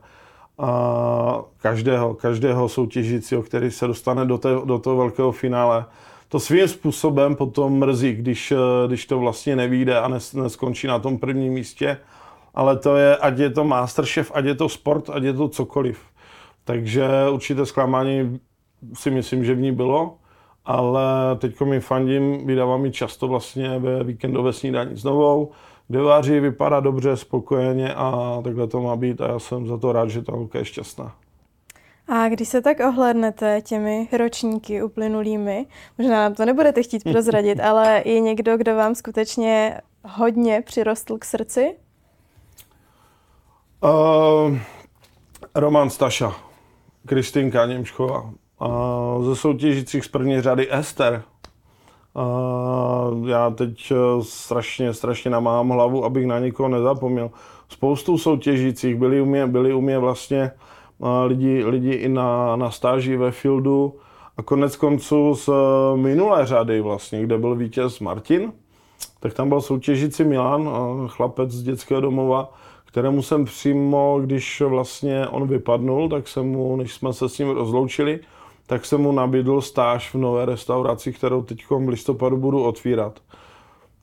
a 0.59 1.41
každého, 1.61 2.13
každého 2.13 2.69
soutěžícího, 2.69 3.43
který 3.43 3.71
se 3.71 3.87
dostane 3.87 4.25
do, 4.25 4.37
té, 4.37 4.49
do 4.65 4.79
toho 4.79 4.97
velkého 4.97 5.31
finále. 5.31 5.85
To 6.29 6.39
svým 6.39 6.67
způsobem 6.67 7.35
potom 7.35 7.73
mrzí, 7.73 8.13
když, 8.13 8.53
když 8.87 9.05
to 9.05 9.19
vlastně 9.19 9.55
nevíde 9.55 9.99
a 9.99 10.07
nes, 10.07 10.33
neskončí 10.33 10.87
na 10.87 10.99
tom 10.99 11.17
prvním 11.17 11.53
místě, 11.53 11.97
ale 12.55 12.77
to 12.77 12.95
je, 12.95 13.17
ať 13.17 13.37
je 13.37 13.49
to 13.49 13.63
Masterchef, 13.63 14.31
ať 14.33 14.45
je 14.45 14.55
to 14.55 14.69
sport, 14.69 15.09
ať 15.09 15.23
je 15.23 15.33
to 15.33 15.47
cokoliv. 15.49 15.99
Takže 16.69 17.07
určité 17.31 17.65
zklamání 17.65 18.39
si 18.93 19.11
myslím, 19.11 19.45
že 19.45 19.55
v 19.55 19.59
ní 19.59 19.71
bylo 19.71 20.17
ale 20.65 21.35
teď 21.37 21.61
mi 21.61 21.79
fandím, 21.79 22.47
vydávám 22.47 22.81
mi 22.81 22.91
často 22.91 23.27
vlastně 23.27 23.79
ve 23.79 24.03
víkendové 24.03 24.53
snídaní 24.53 24.97
s 24.97 25.03
novou, 25.03 25.51
kde 25.87 26.39
vypadá 26.39 26.79
dobře, 26.79 27.17
spokojeně 27.17 27.93
a 27.93 28.39
takhle 28.43 28.67
to 28.67 28.81
má 28.81 28.95
být 28.95 29.21
a 29.21 29.27
já 29.27 29.39
jsem 29.39 29.67
za 29.67 29.77
to 29.77 29.91
rád, 29.91 30.09
že 30.09 30.21
ta 30.21 30.31
holka 30.31 30.59
je 30.59 30.65
šťastná. 30.65 31.15
A 32.07 32.29
když 32.29 32.49
se 32.49 32.61
tak 32.61 32.79
ohlednete 32.79 33.61
těmi 33.61 34.07
ročníky 34.17 34.83
uplynulými, 34.83 35.65
možná 35.97 36.15
nám 36.15 36.33
to 36.33 36.45
nebudete 36.45 36.83
chtít 36.83 37.03
prozradit, 37.03 37.59
ale 37.63 38.01
je 38.05 38.19
někdo, 38.19 38.57
kdo 38.57 38.75
vám 38.75 38.95
skutečně 38.95 39.81
hodně 40.03 40.63
přirostl 40.65 41.17
k 41.17 41.25
srdci? 41.25 41.75
Uh, 43.83 44.57
Roman 45.55 45.89
Staša, 45.89 46.48
Kristýnka 47.09 47.65
Němčková. 47.65 48.29
A 48.59 48.69
ze 49.21 49.35
soutěžících 49.35 50.05
z 50.05 50.07
první 50.07 50.41
řady 50.41 50.67
Ester. 50.71 51.23
A 52.15 52.25
já 53.25 53.49
teď 53.49 53.91
eh, 53.91 53.95
strašně, 54.21 54.93
strašně 54.93 55.31
namáhám 55.31 55.69
hlavu, 55.69 56.05
abych 56.05 56.27
na 56.27 56.39
někoho 56.39 56.69
nezapomněl. 56.69 57.31
Spoustu 57.69 58.17
soutěžících 58.17 58.95
byli 58.95 59.21
u 59.21 59.25
mě, 59.25 59.47
byli 59.47 59.73
u 59.73 59.81
mě 59.81 59.97
vlastně 59.97 60.41
eh, 60.41 61.25
lidi, 61.25 61.65
lidi 61.65 61.91
i 61.91 62.09
na, 62.09 62.55
na 62.55 62.71
stáži 62.71 63.17
ve 63.17 63.31
fieldu 63.31 63.93
a 64.37 64.41
konec 64.43 64.75
konců 64.75 65.35
z 65.35 65.49
eh, 65.49 65.97
minulé 65.97 66.45
řady 66.45 66.81
vlastně, 66.81 67.23
kde 67.23 67.37
byl 67.37 67.55
vítěz 67.55 67.99
Martin, 67.99 68.53
tak 69.19 69.33
tam 69.33 69.49
byl 69.49 69.61
soutěžící 69.61 70.23
Milan, 70.23 70.69
chlapec 71.07 71.51
z 71.51 71.63
dětského 71.63 72.01
domova, 72.01 72.53
kterému 72.89 73.21
jsem 73.21 73.45
přímo, 73.45 74.19
když 74.21 74.61
vlastně 74.61 75.27
on 75.27 75.47
vypadnul, 75.47 76.09
tak 76.09 76.27
jsem 76.27 76.51
mu, 76.51 76.75
než 76.75 76.93
jsme 76.93 77.13
se 77.13 77.29
s 77.29 77.37
ním 77.37 77.49
rozloučili, 77.49 78.19
tak 78.67 78.85
jsem 78.85 79.01
mu 79.01 79.11
nabídl 79.11 79.61
stáž 79.61 80.13
v 80.13 80.17
nové 80.17 80.45
restauraci, 80.45 81.13
kterou 81.13 81.41
teď 81.41 81.65
v 81.69 81.87
listopadu 81.87 82.37
budu 82.37 82.63
otvírat. 82.63 83.19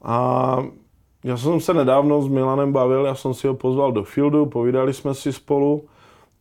A 0.02 0.58
já 1.24 1.36
jsem 1.36 1.60
se 1.60 1.74
nedávno 1.74 2.22
s 2.22 2.28
Milanem 2.28 2.72
bavil, 2.72 3.04
já 3.04 3.14
jsem 3.14 3.34
si 3.34 3.46
ho 3.46 3.54
pozval 3.54 3.92
do 3.92 4.04
fieldu, 4.04 4.46
povídali 4.46 4.94
jsme 4.94 5.14
si 5.14 5.32
spolu 5.32 5.84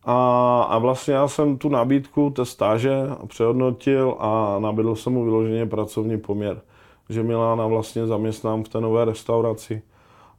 a, 0.04 0.62
a 0.62 0.78
vlastně 0.78 1.14
já 1.14 1.28
jsem 1.28 1.58
tu 1.58 1.70
nabídku 1.70 2.30
té 2.30 2.46
stáže 2.46 2.92
přehodnotil 3.28 4.16
a 4.20 4.60
nabídl 4.60 4.96
jsem 4.96 5.14
mu 5.14 5.24
vyloženě 5.24 5.66
pracovní 5.66 6.18
poměr, 6.18 6.62
že 7.10 7.24
Milana 7.24 7.68
vlastně 7.68 8.08
zaměstnám 8.08 8.64
v 8.64 8.70
té 8.70 8.82
nové 8.82 9.06
restauraci. 9.06 9.82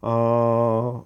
A 0.02 1.00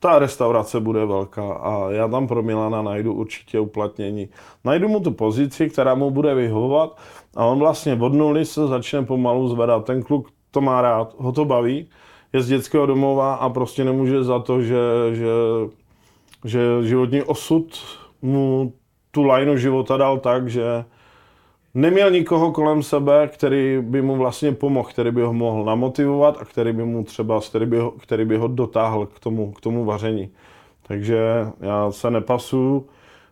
ta 0.00 0.18
restaurace 0.18 0.80
bude 0.80 1.06
velká 1.06 1.52
a 1.52 1.90
já 1.90 2.08
tam 2.08 2.28
pro 2.28 2.42
Milana 2.42 2.82
najdu 2.82 3.14
určitě 3.14 3.60
uplatnění. 3.60 4.28
Najdu 4.64 4.88
mu 4.88 5.00
tu 5.00 5.10
pozici, 5.10 5.70
která 5.70 5.94
mu 5.94 6.10
bude 6.10 6.34
vyhovovat 6.34 6.98
a 7.36 7.44
on 7.44 7.58
vlastně 7.58 7.98
od 8.00 8.12
nuly 8.12 8.44
se 8.44 8.66
začne 8.66 9.02
pomalu 9.02 9.48
zvedat. 9.48 9.84
Ten 9.84 10.02
kluk 10.02 10.28
to 10.50 10.60
má 10.60 10.82
rád, 10.82 11.14
ho 11.18 11.32
to 11.32 11.44
baví, 11.44 11.88
je 12.32 12.42
z 12.42 12.48
dětského 12.48 12.86
domova 12.86 13.34
a 13.34 13.48
prostě 13.48 13.84
nemůže 13.84 14.24
za 14.24 14.38
to, 14.38 14.62
že, 14.62 14.80
že, 15.12 15.26
že 16.44 16.60
životní 16.82 17.22
osud 17.22 17.82
mu 18.22 18.72
tu 19.10 19.22
lajnu 19.22 19.56
života 19.56 19.96
dal 19.96 20.18
tak, 20.18 20.48
že 20.48 20.84
neměl 21.78 22.10
nikoho 22.10 22.52
kolem 22.52 22.82
sebe, 22.82 23.28
který 23.28 23.78
by 23.82 24.02
mu 24.02 24.16
vlastně 24.16 24.52
pomohl, 24.52 24.88
který 24.88 25.10
by 25.10 25.22
ho 25.22 25.32
mohl 25.32 25.64
namotivovat 25.64 26.36
a 26.40 26.44
který 26.44 26.72
by 26.72 26.84
mu 26.84 27.04
třeba, 27.04 27.40
který 27.40 27.66
by 27.66 27.78
ho, 27.78 27.90
který 27.90 28.24
by 28.24 28.36
ho 28.36 28.48
dotáhl 28.48 29.06
k 29.06 29.20
tomu, 29.20 29.52
k 29.52 29.60
tomu 29.60 29.84
vaření. 29.84 30.30
Takže 30.82 31.18
já 31.60 31.92
se 31.92 32.10
nepasuju 32.10 32.86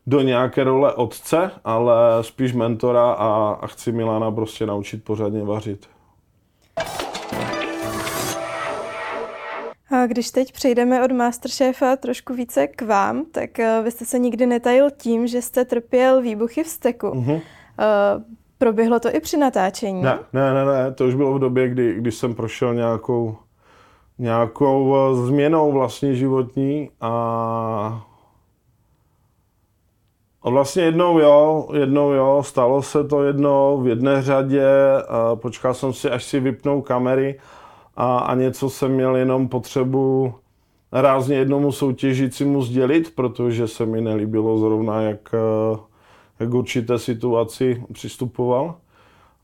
do 0.06 0.20
nějaké 0.20 0.64
role 0.64 0.94
otce, 0.94 1.50
ale 1.64 1.94
spíš 2.20 2.52
mentora 2.52 3.12
a, 3.12 3.58
a 3.60 3.66
chci 3.66 3.92
Milana 3.92 4.30
prostě 4.30 4.66
naučit 4.66 5.04
pořádně 5.04 5.44
vařit. 5.44 5.86
A 9.90 10.06
když 10.06 10.30
teď 10.30 10.52
přejdeme 10.52 11.04
od 11.04 11.12
Masterchefa 11.12 11.96
trošku 11.96 12.34
více 12.34 12.66
k 12.66 12.82
vám, 12.82 13.24
tak 13.24 13.58
eh, 13.58 13.80
vy 13.84 13.90
jste 13.90 14.04
se 14.04 14.18
nikdy 14.18 14.46
netajil 14.46 14.90
tím, 14.90 15.26
že 15.26 15.42
jste 15.42 15.64
trpěl 15.64 16.22
výbuchy 16.22 16.64
v 16.64 16.68
steku. 16.68 17.06
Uh-huh. 17.06 17.40
Uh, 17.78 18.22
proběhlo 18.58 19.00
to 19.00 19.14
i 19.14 19.20
při 19.20 19.36
natáčení? 19.36 20.02
Ne, 20.02 20.18
ne, 20.32 20.54
ne, 20.54 20.64
ne, 20.64 20.92
to 20.92 21.06
už 21.06 21.14
bylo 21.14 21.34
v 21.34 21.38
době, 21.38 21.68
kdy, 21.68 21.94
kdy 21.94 22.12
jsem 22.12 22.34
prošel 22.34 22.74
nějakou, 22.74 23.36
nějakou 24.18 25.10
uh, 25.10 25.26
změnou 25.26 25.72
vlastně 25.72 26.14
životní 26.14 26.90
a 27.00 28.06
a 30.42 30.50
vlastně 30.50 30.82
jednou 30.82 31.18
jo, 31.18 31.68
jednou 31.72 32.12
jo, 32.12 32.42
stalo 32.46 32.82
se 32.82 33.04
to 33.04 33.22
jednou 33.22 33.80
v 33.80 33.88
jedné 33.88 34.22
řadě, 34.22 34.66
a 35.08 35.36
počkal 35.36 35.74
jsem 35.74 35.92
si, 35.92 36.10
až 36.10 36.24
si 36.24 36.40
vypnou 36.40 36.82
kamery 36.82 37.38
a, 37.96 38.18
a 38.18 38.34
něco 38.34 38.70
jsem 38.70 38.90
měl 38.90 39.16
jenom 39.16 39.48
potřebu 39.48 40.34
rázně 40.92 41.36
jednomu 41.36 41.72
soutěžícímu 41.72 42.62
sdělit, 42.62 43.14
protože 43.14 43.68
se 43.68 43.86
mi 43.86 44.00
nelíbilo 44.00 44.58
zrovna, 44.58 45.00
jak, 45.00 45.34
k 46.38 46.54
určité 46.54 46.98
situaci 46.98 47.84
přistupoval, 47.92 48.74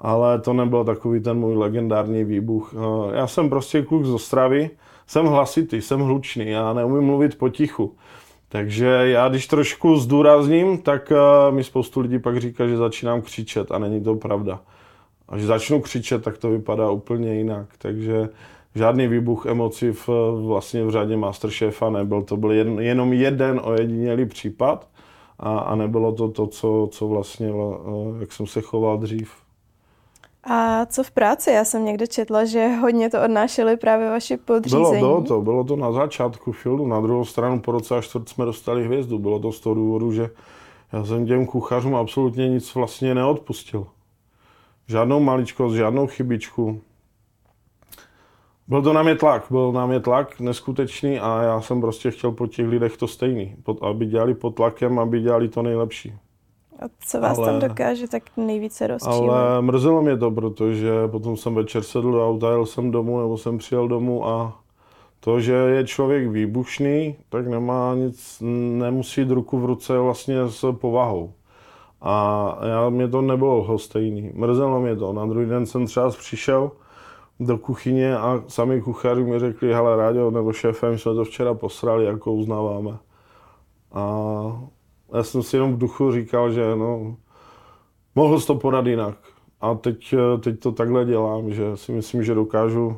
ale 0.01 0.41
to 0.41 0.53
nebyl 0.53 0.85
takový 0.85 1.21
ten 1.21 1.39
můj 1.39 1.55
legendární 1.55 2.25
výbuch. 2.25 2.75
Eh, 2.75 3.17
já 3.17 3.27
jsem 3.27 3.51
prostě 3.51 3.83
kluk 3.83 4.05
z 4.05 4.11
Ostravy, 4.11 4.71
jsem 5.07 5.27
hlasitý, 5.27 5.83
jsem 5.83 6.01
hlučný, 6.01 6.49
já 6.49 6.73
neumím 6.73 7.05
mluvit 7.05 7.39
potichu. 7.39 7.97
Takže 8.49 8.87
já 8.87 9.29
když 9.29 9.47
trošku 9.47 9.97
zdůrazním, 9.97 10.79
tak 10.79 11.13
eh, 11.13 11.53
mi 11.53 11.65
spoustu 11.65 12.01
lidí 12.01 12.19
pak 12.19 12.41
říká, 12.41 12.69
že 12.69 12.77
začínám 12.77 13.23
křičet 13.23 13.73
a 13.73 13.79
není 13.79 14.05
to 14.05 14.15
pravda. 14.15 14.61
A 15.29 15.39
že 15.39 15.47
začnu 15.47 15.81
křičet, 15.81 16.23
tak 16.23 16.39
to 16.39 16.51
vypadá 16.51 16.91
úplně 16.91 17.35
jinak. 17.35 17.67
Takže 17.79 18.29
žádný 18.75 19.09
výbuch 19.09 19.47
emocí 19.47 19.91
v, 19.91 20.09
vlastně 20.47 20.85
v 20.85 20.91
řadě 20.91 21.17
Masterchefa 21.17 21.91
nebyl. 21.91 22.23
To 22.23 22.37
byl 22.37 22.53
jen, 22.53 22.81
jenom 22.81 23.13
jeden 23.13 23.61
ojedinělý 23.65 24.27
případ 24.27 24.89
a, 25.43 25.59
a 25.59 25.75
nebylo 25.75 26.13
to 26.13 26.29
to, 26.29 26.47
co, 26.47 26.89
co 26.93 27.09
vlastně, 27.09 27.49
eh, 27.49 28.21
jak 28.21 28.33
jsem 28.33 28.47
se 28.47 28.61
choval 28.61 28.99
dřív. 28.99 29.33
A 30.45 30.87
co 30.87 31.03
v 31.03 31.11
práci? 31.11 31.51
Já 31.51 31.65
jsem 31.65 31.85
někde 31.85 32.07
četla, 32.07 32.45
že 32.45 32.69
hodně 32.69 33.11
to 33.11 33.23
odnášeli 33.25 33.77
právě 33.77 34.11
vaši 34.11 34.37
podřízení. 34.37 34.83
Bylo, 34.83 34.99
bylo 35.01 35.23
to, 35.23 35.41
bylo 35.43 35.65
to 35.65 35.77
na 35.77 35.93
začátku 35.93 36.53
filmu. 36.53 36.87
Na 36.87 37.01
druhou 37.01 37.25
stranu 37.25 37.61
po 37.61 37.73
roce 37.73 37.97
a 37.97 38.01
čtvrt 38.01 38.29
jsme 38.29 38.45
dostali 38.45 38.85
hvězdu. 38.85 39.19
Bylo 39.19 39.39
to 39.39 39.53
z 39.53 39.61
toho 39.61 39.75
důvodu, 39.75 40.13
že 40.13 40.31
já 40.93 41.05
jsem 41.05 41.27
těm 41.27 41.47
kuchařům 41.47 41.95
absolutně 41.95 42.49
nic 42.49 42.75
vlastně 42.75 43.15
neodpustil. 43.15 43.87
Žádnou 44.89 45.21
maličkost, 45.21 45.77
žádnou 45.77 46.07
chybičku. 46.07 46.81
Byl 48.69 48.83
to 48.83 48.93
na 48.93 49.03
mě 49.03 49.15
tlak, 49.15 49.45
byl 49.51 49.73
na 49.73 49.87
mě 49.87 50.01
tlak 50.01 50.41
neskutečný 50.41 51.21
a 51.21 51.43
já 51.43 51.61
jsem 51.61 51.81
prostě 51.81 52.11
chtěl 52.11 52.33
po 52.33 52.47
těch 52.47 52.69
lidech 52.69 52.97
to 52.97 53.09
stejný, 53.09 53.57
aby 53.81 54.07
dělali 54.07 54.35
pod 54.35 54.51
tlakem, 54.51 54.99
aby 54.99 55.21
dělali 55.21 55.49
to 55.49 55.63
nejlepší. 55.63 56.15
A 56.83 56.85
co 57.07 57.21
vás 57.21 57.39
ale, 57.39 57.47
tam 57.47 57.69
dokáže 57.69 58.09
tak 58.09 58.23
nejvíce 58.37 58.87
rozčílit? 58.87 59.31
Ale 59.31 59.63
mrzelo 59.63 60.03
mě 60.03 60.17
to, 60.17 60.31
protože 60.31 60.91
potom 61.07 61.37
jsem 61.37 61.55
večer 61.55 61.83
sedl 61.83 62.13
do 62.13 62.29
auta, 62.29 62.51
jel 62.51 62.67
jsem 62.67 62.91
domů, 62.91 63.21
nebo 63.21 63.39
jsem 63.39 63.59
přijel 63.59 63.89
domů 63.89 64.29
a 64.29 64.59
to, 65.21 65.41
že 65.41 65.53
je 65.53 65.87
člověk 65.87 66.29
výbušný, 66.29 67.17
tak 67.29 67.47
nemá 67.47 67.95
nic, 67.95 68.43
nemusí 68.79 69.21
jít 69.21 69.31
ruku 69.31 69.59
v 69.59 69.65
ruce 69.65 69.99
vlastně 69.99 70.49
s 70.49 70.73
povahou. 70.73 71.33
A 72.01 72.59
já, 72.69 72.89
mě 72.89 73.09
to 73.09 73.23
nebylo 73.23 73.79
stejný. 73.79 74.31
Mrzelo 74.35 74.81
mě 74.81 74.97
to. 74.97 75.13
Na 75.13 75.27
druhý 75.27 75.47
den 75.47 75.67
jsem 75.67 75.87
třeba 75.87 76.11
přišel, 76.11 76.71
do 77.47 77.59
kuchyně 77.59 78.17
a 78.17 78.43
sami 78.49 78.81
kuchaři 78.81 79.25
mi 79.25 79.39
řekli, 79.39 79.75
hele 79.75 79.97
Ráďo, 79.97 80.31
nebo 80.31 80.53
šéfem 80.53 80.99
jsme 80.99 81.15
to 81.15 81.25
včera 81.25 81.55
posrali, 81.55 82.05
jako 82.05 82.33
uznáváme. 82.33 82.99
A 83.93 84.23
já 85.15 85.23
jsem 85.23 85.43
si 85.43 85.57
jenom 85.57 85.75
v 85.75 85.79
duchu 85.79 86.13
říkal, 86.13 86.53
že 86.53 86.77
no, 86.77 87.17
mohl 88.15 88.41
jsi 88.41 88.47
to 88.47 88.55
podat 88.55 88.87
jinak. 88.87 89.17
A 89.61 89.75
teď, 89.75 90.15
teď 90.41 90.61
to 90.61 90.73
takhle 90.73 91.05
dělám, 91.05 91.51
že 91.51 91.77
si 91.77 91.93
myslím, 91.93 92.25
že 92.25 92.35
dokážu 92.35 92.97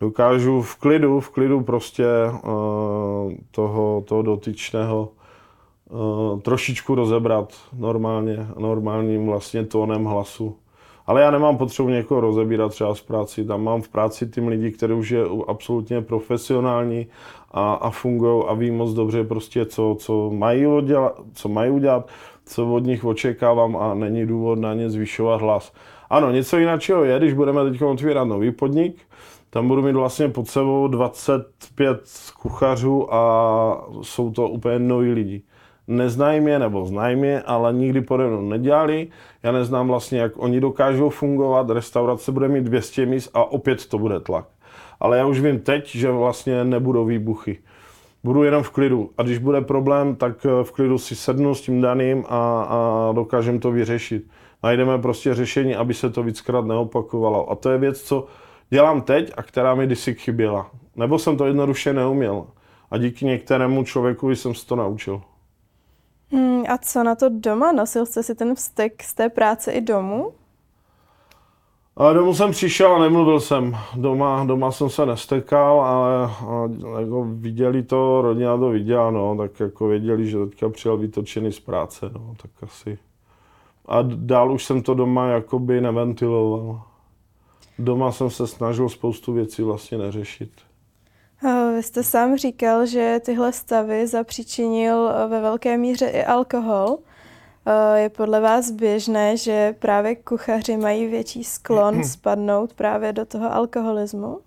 dokážu 0.00 0.62
v 0.62 0.76
klidu, 0.76 1.20
v 1.20 1.30
klidu 1.30 1.60
prostě 1.60 2.06
uh, 2.32 3.32
toho, 3.50 4.04
toho 4.06 4.22
dotyčného 4.22 5.08
uh, 5.90 6.40
trošičku 6.40 6.94
rozebrat 6.94 7.54
normálně, 7.72 8.46
normálním 8.58 9.26
vlastně 9.26 9.64
tónem 9.64 10.04
hlasu. 10.04 10.56
Ale 11.08 11.22
já 11.22 11.30
nemám 11.30 11.56
potřebu 11.56 11.88
někoho 11.88 12.20
rozebírat 12.20 12.70
třeba 12.72 12.94
z 12.94 13.00
práci. 13.00 13.44
Tam 13.44 13.64
mám 13.64 13.82
v 13.82 13.88
práci 13.88 14.26
tým 14.26 14.48
lidí, 14.48 14.72
kteří 14.72 14.92
už 14.92 15.10
je 15.10 15.24
absolutně 15.48 16.02
profesionální 16.02 17.06
a, 17.50 17.74
a 17.74 17.90
fungují 17.90 18.44
a 18.48 18.54
ví 18.54 18.70
moc 18.70 18.94
dobře 18.94 19.24
prostě, 19.24 19.64
co, 19.66 19.96
co, 19.98 20.30
mají 20.30 20.66
udělat, 20.66 21.20
co 21.34 21.48
mají 21.48 21.70
udělat, 21.70 22.08
co 22.44 22.74
od 22.74 22.84
nich 22.84 23.04
očekávám 23.04 23.76
a 23.76 23.94
není 23.94 24.26
důvod 24.26 24.58
na 24.58 24.74
ně 24.74 24.90
zvyšovat 24.90 25.40
hlas. 25.40 25.72
Ano, 26.10 26.30
něco 26.30 26.58
jiného 26.58 27.04
je, 27.04 27.18
když 27.18 27.32
budeme 27.32 27.70
teď 27.70 27.82
otvírat 27.82 28.28
nový 28.28 28.50
podnik, 28.50 28.96
tam 29.50 29.68
budu 29.68 29.82
mít 29.82 29.92
vlastně 29.92 30.28
pod 30.28 30.48
sebou 30.48 30.88
25 30.88 32.00
kuchařů 32.42 33.14
a 33.14 33.88
jsou 34.02 34.30
to 34.30 34.48
úplně 34.48 34.78
noví 34.78 35.12
lidi. 35.12 35.42
Neznají 35.88 36.40
mě 36.40 36.58
nebo 36.58 36.86
znají 36.86 37.16
mě, 37.16 37.42
ale 37.42 37.72
nikdy 37.72 38.00
pode 38.00 38.26
mnou 38.26 38.42
nedělali. 38.42 39.08
Já 39.42 39.52
neznám 39.52 39.88
vlastně, 39.88 40.18
jak 40.18 40.32
oni 40.36 40.60
dokážou 40.60 41.10
fungovat. 41.10 41.70
Restaurace 41.70 42.32
bude 42.32 42.48
mít 42.48 42.64
200 42.64 43.06
míst 43.06 43.30
a 43.34 43.44
opět 43.44 43.86
to 43.86 43.98
bude 43.98 44.20
tlak. 44.20 44.44
Ale 45.00 45.18
já 45.18 45.26
už 45.26 45.40
vím 45.40 45.60
teď, 45.60 45.96
že 45.96 46.10
vlastně 46.10 46.64
nebudou 46.64 47.04
výbuchy. 47.04 47.58
Budu 48.24 48.42
jenom 48.42 48.62
v 48.62 48.70
klidu. 48.70 49.10
A 49.18 49.22
když 49.22 49.38
bude 49.38 49.60
problém, 49.60 50.16
tak 50.16 50.46
v 50.62 50.72
klidu 50.72 50.98
si 50.98 51.16
sednu 51.16 51.54
s 51.54 51.60
tím 51.60 51.80
daným 51.80 52.24
a, 52.28 52.62
a 52.62 53.12
dokážem 53.12 53.60
to 53.60 53.70
vyřešit. 53.70 54.24
Najdeme 54.62 54.98
prostě 54.98 55.34
řešení, 55.34 55.76
aby 55.76 55.94
se 55.94 56.10
to 56.10 56.22
víckrát 56.22 56.64
neopakovalo. 56.64 57.50
A 57.50 57.54
to 57.54 57.70
je 57.70 57.78
věc, 57.78 58.02
co 58.02 58.26
dělám 58.70 59.02
teď 59.02 59.32
a 59.36 59.42
která 59.42 59.74
mi 59.74 59.86
kdysi 59.86 60.14
chyběla. 60.14 60.70
Nebo 60.96 61.18
jsem 61.18 61.36
to 61.36 61.46
jednoduše 61.46 61.92
neuměl. 61.92 62.46
A 62.90 62.98
díky 62.98 63.24
některému 63.24 63.84
člověku 63.84 64.30
jsem 64.30 64.54
se 64.54 64.66
to 64.66 64.76
naučil. 64.76 65.22
Hmm, 66.32 66.64
a 66.68 66.78
co 66.78 67.02
na 67.02 67.14
to 67.14 67.28
doma? 67.28 67.72
Nosil 67.72 68.06
jste 68.06 68.22
si 68.22 68.34
ten 68.34 68.54
vztek 68.54 69.02
z 69.02 69.14
té 69.14 69.28
práce 69.28 69.72
i 69.72 69.80
domů? 69.80 70.32
A 71.96 72.12
domů 72.12 72.34
jsem 72.34 72.50
přišel 72.50 72.94
a 72.94 72.98
nemluvil 72.98 73.40
jsem. 73.40 73.76
Doma, 73.96 74.44
doma 74.44 74.72
jsem 74.72 74.90
se 74.90 75.06
nestekal, 75.06 75.80
ale 75.80 76.30
jako 77.00 77.24
viděli 77.24 77.82
to, 77.82 78.22
rodina 78.22 78.58
to 78.58 78.70
viděla, 78.70 79.10
no, 79.10 79.36
tak 79.36 79.60
jako 79.60 79.88
věděli, 79.88 80.26
že 80.26 80.46
teďka 80.46 80.68
přijel 80.68 80.96
vytočený 80.96 81.52
z 81.52 81.60
práce, 81.60 82.10
no, 82.14 82.34
tak 82.42 82.50
asi. 82.62 82.98
A 83.86 83.98
dál 84.02 84.52
už 84.52 84.64
jsem 84.64 84.82
to 84.82 84.94
doma 84.94 85.26
jakoby 85.26 85.80
neventiloval. 85.80 86.82
Doma 87.78 88.12
jsem 88.12 88.30
se 88.30 88.46
snažil 88.46 88.88
spoustu 88.88 89.32
věcí 89.32 89.62
vlastně 89.62 89.98
neřešit. 89.98 90.50
Vy 91.78 91.82
jste 91.82 92.02
sám 92.02 92.36
říkal, 92.36 92.86
že 92.86 93.20
tyhle 93.24 93.52
stavy 93.52 94.06
zapříčinil 94.06 95.10
ve 95.28 95.40
velké 95.40 95.76
míře 95.76 96.06
i 96.06 96.24
alkohol. 96.24 96.98
Je 97.94 98.08
podle 98.08 98.40
vás 98.40 98.70
běžné, 98.70 99.36
že 99.36 99.74
právě 99.78 100.16
kuchaři 100.16 100.76
mají 100.76 101.06
větší 101.06 101.44
sklon 101.44 102.04
spadnout 102.04 102.74
právě 102.74 103.12
do 103.12 103.24
toho 103.24 103.54
alkoholismu? 103.54 104.40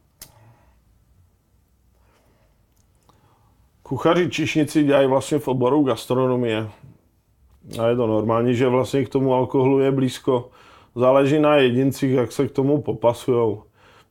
Kuchaři 3.83 4.29
čišnici 4.29 4.83
dělají 4.83 5.07
vlastně 5.07 5.39
v 5.39 5.47
oboru 5.47 5.83
gastronomie. 5.83 6.69
A 7.81 7.87
je 7.87 7.95
to 7.95 8.07
normální, 8.07 8.55
že 8.55 8.67
vlastně 8.67 9.05
k 9.05 9.09
tomu 9.09 9.33
alkoholu 9.33 9.79
je 9.79 9.91
blízko. 9.91 10.49
Záleží 10.95 11.39
na 11.39 11.55
jedincích, 11.55 12.11
jak 12.11 12.31
se 12.31 12.47
k 12.47 12.51
tomu 12.51 12.81
popasují. 12.81 13.57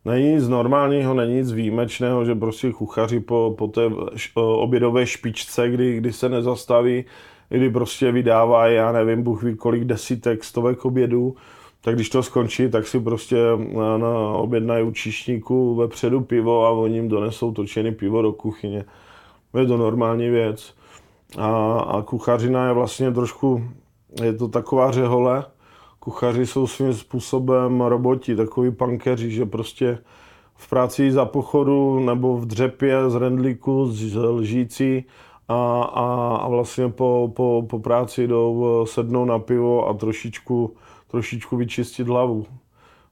Není 0.04 0.32
nic 0.32 0.48
normálního, 0.48 1.14
není 1.14 1.34
nic 1.34 1.52
výjimečného, 1.52 2.24
že 2.24 2.34
prostě 2.34 2.72
kuchaři 2.72 3.20
po, 3.20 3.54
po 3.58 3.68
té 3.68 3.82
obědové 4.34 5.06
špičce, 5.06 5.70
kdy, 5.70 5.96
kdy 5.96 6.12
se 6.12 6.28
nezastaví, 6.28 7.04
kdy 7.48 7.70
prostě 7.70 8.12
vydává, 8.12 8.66
já 8.66 8.92
nevím, 8.92 9.22
Bůh 9.22 9.42
ví 9.42 9.56
kolik 9.56 9.84
desítek, 9.84 10.44
stovek 10.44 10.84
obědů, 10.84 11.34
tak 11.80 11.94
když 11.94 12.08
to 12.08 12.22
skončí, 12.22 12.70
tak 12.70 12.86
si 12.86 13.00
prostě 13.00 13.36
na, 13.76 13.98
na 13.98 14.28
objednají 14.28 14.84
u 14.84 14.90
číšníku 14.90 15.74
vepředu 15.74 16.20
pivo 16.20 16.66
a 16.66 16.70
oni 16.70 16.94
jim 16.94 17.08
donesou 17.08 17.52
točený 17.52 17.92
pivo 17.92 18.22
do 18.22 18.32
kuchyně. 18.32 18.84
Je 19.58 19.66
to 19.66 19.76
normální 19.76 20.30
věc. 20.30 20.74
A, 21.38 21.80
a 21.80 22.02
kuchařina 22.02 22.66
je 22.66 22.72
vlastně 22.72 23.12
trošku, 23.12 23.64
je 24.22 24.32
to 24.32 24.48
taková 24.48 24.90
řehole, 24.90 25.44
kuchaři 26.00 26.46
jsou 26.46 26.66
svým 26.66 26.94
způsobem 26.94 27.80
roboti, 27.80 28.36
takový 28.36 28.70
pankeři, 28.70 29.30
že 29.30 29.46
prostě 29.46 29.98
v 30.54 30.70
práci 30.70 31.12
za 31.12 31.24
pochodu 31.24 32.00
nebo 32.00 32.36
v 32.36 32.46
dřepě 32.46 33.10
z 33.10 33.14
rendlíku, 33.14 33.86
z 33.86 34.16
lžící 34.16 35.04
a, 35.48 35.82
a, 35.82 36.36
a 36.36 36.48
vlastně 36.48 36.88
po, 36.88 37.32
po, 37.36 37.66
po 37.70 37.78
práci 37.78 38.26
jdou 38.26 38.86
sednou 38.88 39.24
na 39.24 39.38
pivo 39.38 39.88
a 39.88 39.94
trošičku, 39.94 40.76
trošičku 41.10 41.56
vyčistit 41.56 42.08
hlavu. 42.08 42.46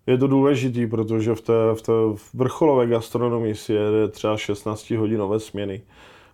Je 0.06 0.18
to 0.18 0.26
důležitý, 0.26 0.86
protože 0.86 1.34
v 1.34 1.40
té, 1.40 1.52
v 1.74 1.82
té 1.82 1.92
vrcholové 2.34 2.86
gastronomii 2.86 3.54
si 3.54 3.72
jede 3.72 4.08
třeba 4.08 4.36
16 4.36 4.90
hodinové 4.90 5.40
směny, 5.40 5.82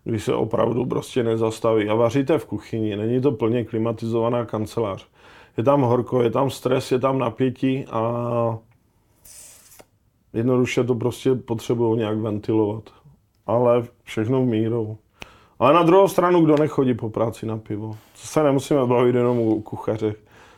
kdy 0.04 0.20
se 0.20 0.34
opravdu 0.34 0.86
prostě 0.86 1.22
nezastaví. 1.22 1.88
A 1.88 1.94
vaříte 1.94 2.38
v 2.38 2.46
kuchyni, 2.46 2.96
není 2.96 3.20
to 3.20 3.32
plně 3.32 3.64
klimatizovaná 3.64 4.44
kancelář 4.44 5.06
je 5.56 5.64
tam 5.64 5.82
horko, 5.82 6.22
je 6.22 6.30
tam 6.30 6.50
stres, 6.50 6.92
je 6.92 6.98
tam 6.98 7.18
napětí 7.18 7.84
a 7.90 8.58
jednoduše 10.32 10.84
to 10.84 10.94
prostě 10.94 11.34
potřebují 11.34 11.98
nějak 11.98 12.18
ventilovat. 12.18 12.90
Ale 13.46 13.84
všechno 14.02 14.42
v 14.42 14.46
mírou. 14.46 14.96
Ale 15.58 15.74
na 15.74 15.82
druhou 15.82 16.08
stranu, 16.08 16.44
kdo 16.44 16.56
nechodí 16.56 16.94
po 16.94 17.10
práci 17.10 17.46
na 17.46 17.58
pivo? 17.58 17.96
Co 18.14 18.26
se 18.26 18.42
nemusíme 18.42 18.86
bavit 18.86 19.14
jenom 19.14 19.38
u 19.38 19.62
kuchaře. 19.62 20.14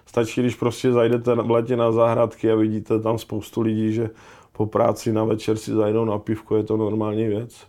Stačí, 0.06 0.40
když 0.40 0.54
prostě 0.54 0.92
zajdete 0.92 1.34
v 1.34 1.50
letě 1.50 1.76
na 1.76 1.92
zahrádky 1.92 2.50
a 2.50 2.54
vidíte 2.54 3.00
tam 3.00 3.18
spoustu 3.18 3.60
lidí, 3.60 3.92
že 3.92 4.10
po 4.52 4.66
práci 4.66 5.12
na 5.12 5.24
večer 5.24 5.56
si 5.56 5.72
zajdou 5.72 6.04
na 6.04 6.18
pivko, 6.18 6.56
je 6.56 6.62
to 6.62 6.76
normální 6.76 7.26
věc. 7.26 7.66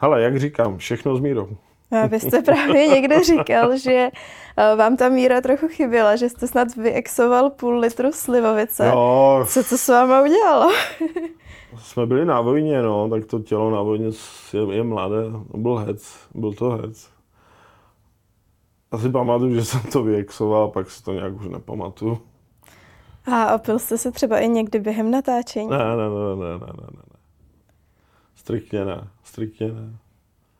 Ale 0.00 0.22
jak 0.22 0.40
říkám, 0.40 0.78
všechno 0.78 1.16
s 1.16 1.20
mírou. 1.20 1.48
A 1.90 2.06
vy 2.06 2.20
jste 2.20 2.42
právě 2.42 2.86
někde 2.86 3.24
říkal, 3.24 3.78
že 3.78 4.10
eh, 4.56 4.76
vám 4.76 4.96
ta 4.96 5.08
míra 5.08 5.40
trochu 5.40 5.68
chyběla, 5.68 6.16
že 6.16 6.28
jste 6.28 6.46
snad 6.46 6.76
vyexoval 6.76 7.50
půl 7.50 7.78
litru 7.78 8.12
slivovice. 8.12 8.86
Jo. 8.86 9.44
Co 9.48 9.64
to 9.64 9.78
s 9.78 9.88
váma 9.88 10.22
udělalo? 10.22 10.72
Jsme 11.78 12.06
byli 12.06 12.24
na 12.24 12.40
vojně, 12.40 12.82
no, 12.82 13.08
tak 13.08 13.24
to 13.24 13.38
tělo 13.38 13.70
na 13.70 13.82
vojně 13.82 14.06
je, 14.52 14.74
je 14.74 14.82
mladé. 14.82 15.22
Byl 15.54 15.76
hec, 15.76 16.28
byl 16.34 16.52
to 16.52 16.70
hec. 16.70 17.08
Asi 18.90 19.10
pamatuju, 19.10 19.54
že 19.54 19.64
jsem 19.64 19.80
to 19.80 20.02
vyexoval, 20.02 20.68
pak 20.68 20.90
si 20.90 21.02
to 21.02 21.12
nějak 21.12 21.34
už 21.34 21.48
nepamatuju. 21.48 22.18
A 23.32 23.54
opil 23.54 23.78
jste 23.78 23.98
se 23.98 24.12
třeba 24.12 24.38
i 24.38 24.48
někdy 24.48 24.78
během 24.78 25.10
natáčení? 25.10 25.68
Ne, 25.68 25.78
ne, 25.78 25.84
ne, 25.96 26.36
ne, 26.36 26.58
ne, 26.58 26.66
ne, 26.66 26.86
ne. 26.96 27.02
Striktně 28.34 28.84
ne, 28.84 29.08
striktně 29.24 29.66
ne. 29.68 29.96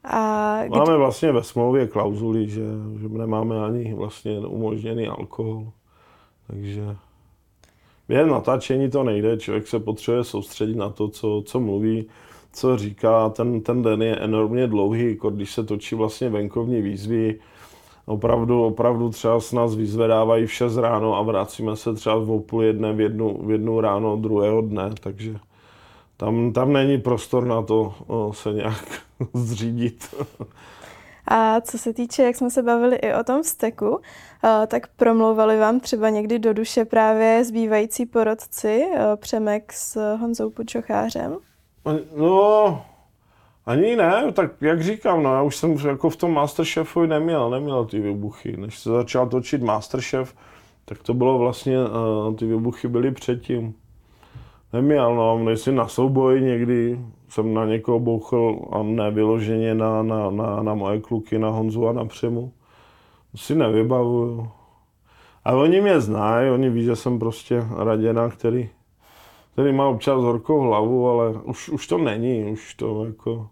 A 0.07 0.59
kdy... 0.64 0.79
Máme 0.79 0.97
vlastně 0.97 1.33
ve 1.33 1.42
smlouvě 1.42 1.87
klauzuli, 1.87 2.49
že, 2.49 2.62
že 3.01 3.09
nemáme 3.09 3.64
ani 3.64 3.95
vlastně 3.95 4.38
umožněný 4.38 5.09
alkohol. 5.09 5.66
Takže 6.47 6.97
během 8.09 8.29
natáčení 8.29 8.90
to 8.90 9.03
nejde, 9.05 9.37
člověk 9.37 9.69
se 9.69 9.81
potřebuje 9.81 10.25
soustředit 10.25 10.77
na 10.77 10.90
to, 10.90 11.09
co, 11.09 11.42
co 11.47 11.61
mluví, 11.61 12.07
co 12.53 12.77
říká. 12.77 13.29
Ten, 13.29 13.61
ten 13.61 13.83
den 13.83 14.03
je 14.03 14.16
enormně 14.16 14.66
dlouhý, 14.66 15.11
jako 15.11 15.31
když 15.31 15.53
se 15.53 15.64
točí 15.64 15.95
vlastně 15.95 16.31
venkovní 16.31 16.83
výzvy, 16.83 17.38
opravdu, 18.07 18.64
opravdu 18.64 19.11
třeba 19.11 19.40
s 19.40 19.53
nás 19.53 19.75
vyzvedávají 19.75 20.47
v 20.47 20.53
6 20.53 20.77
ráno 20.77 21.16
a 21.16 21.23
vracíme 21.23 21.77
se 21.77 21.95
třeba 21.95 22.16
v 22.16 22.40
půl 22.40 22.62
jedné 22.62 22.92
v 22.92 23.01
jednu, 23.01 23.38
v 23.47 23.51
jednu 23.51 23.81
ráno 23.81 24.16
druhého 24.16 24.61
dne, 24.61 24.90
takže 25.01 25.35
tam, 26.16 26.52
tam 26.52 26.72
není 26.72 26.98
prostor 27.00 27.46
na 27.46 27.62
to 27.62 27.94
o, 28.07 28.33
se 28.33 28.52
nějak 28.52 29.02
zřídit. 29.35 30.14
A 31.29 31.61
co 31.61 31.79
se 31.79 31.92
týče, 31.92 32.22
jak 32.22 32.37
jsme 32.37 32.50
se 32.50 32.62
bavili 32.62 32.96
i 32.96 33.14
o 33.14 33.24
tom 33.24 33.42
vzteku, 33.42 34.00
tak 34.66 34.87
promlouvali 34.96 35.59
vám 35.59 35.81
třeba 35.81 36.09
někdy 36.11 36.38
do 36.38 36.52
duše 36.52 36.85
právě 36.85 37.44
zbývající 37.44 38.07
porodci 38.07 38.87
Přemek 39.16 39.72
s 39.72 40.16
Honzou 40.16 40.50
Pučochářem? 40.50 41.37
No, 42.16 42.83
ani 43.66 43.96
ne, 43.96 44.33
tak 44.33 44.50
jak 44.61 44.83
říkám, 44.83 45.22
no, 45.22 45.35
já 45.35 45.42
už 45.42 45.57
jsem 45.57 45.76
jako 45.87 46.11
v 46.11 46.16
tom 46.16 46.35
Masterchefu 46.35 47.07
neměl, 47.07 47.50
neměl 47.50 47.85
ty 47.85 48.00
výbuchy. 48.00 48.57
Než 48.57 48.79
se 48.79 48.90
začal 48.90 49.29
točit 49.29 49.62
Masterchef, 49.62 50.35
tak 50.85 51.02
to 51.02 51.14
bylo 51.14 51.38
vlastně, 51.38 51.76
ty 52.38 52.46
výbuchy 52.46 52.88
byly 52.88 53.12
předtím 53.12 53.74
neměl, 54.72 55.14
no, 55.14 55.38
nejsi 55.38 55.72
na 55.72 55.88
souboj 55.88 56.40
někdy, 56.40 57.00
jsem 57.29 57.55
na 57.55 57.64
někoho 57.64 58.00
bouchl 58.00 58.59
a 58.70 58.83
ne 58.83 59.11
vyloženě 59.11 59.74
na, 59.74 60.02
na, 60.02 60.31
na, 60.31 60.62
na 60.62 60.74
moje 60.74 61.00
kluky, 61.00 61.38
na 61.38 61.48
Honzu 61.48 61.88
a 61.88 61.92
na 61.92 62.05
Přemu. 62.05 62.52
Si 63.35 63.55
nevybavuju. 63.55 64.48
A 65.44 65.52
oni 65.52 65.81
mě 65.81 66.00
znají, 66.00 66.50
oni 66.50 66.70
ví, 66.70 66.85
že 66.85 66.96
jsem 66.96 67.18
prostě 67.18 67.64
raděna, 67.76 68.29
který 68.29 68.70
který 69.57 69.72
má 69.72 69.88
občas 69.88 70.22
horkou 70.22 70.61
hlavu, 70.61 71.09
ale 71.09 71.33
už, 71.33 71.68
už 71.68 71.87
to 71.87 71.98
není, 71.98 72.44
už 72.44 72.74
to 72.74 73.05
jako... 73.05 73.48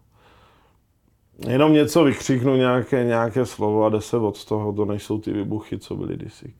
Jenom 1.47 1.73
něco 1.73 2.03
vykřiknu, 2.03 2.55
nějaké, 2.55 3.03
nějaké 3.03 3.45
slovo 3.45 3.85
a 3.85 3.89
jde 3.89 4.01
se 4.01 4.17
od 4.17 4.45
toho, 4.45 4.73
to 4.73 4.85
nejsou 4.85 5.19
ty 5.19 5.31
vybuchy, 5.31 5.79
co 5.79 5.95
byly 5.95 6.15
kdysi. 6.15 6.53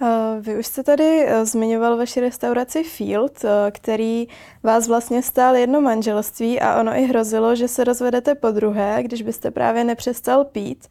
Eh, 0.00 0.40
vy 0.40 0.58
už 0.58 0.66
jste 0.66 0.82
tady 0.82 1.24
eh, 1.26 1.46
zmiňoval 1.46 1.96
vaši 1.96 2.20
restauraci 2.20 2.84
Field, 2.84 3.44
eh, 3.44 3.70
který 3.70 4.26
vás 4.62 4.88
vlastně 4.88 5.22
stál 5.22 5.56
jedno 5.56 5.80
manželství 5.80 6.60
a 6.60 6.80
ono 6.80 6.92
i 6.92 7.02
hrozilo, 7.02 7.56
že 7.56 7.68
se 7.68 7.84
rozvedete 7.84 8.34
po 8.34 8.50
druhé, 8.50 9.02
když 9.02 9.22
byste 9.22 9.50
právě 9.50 9.84
nepřestal 9.84 10.44
pít. 10.44 10.88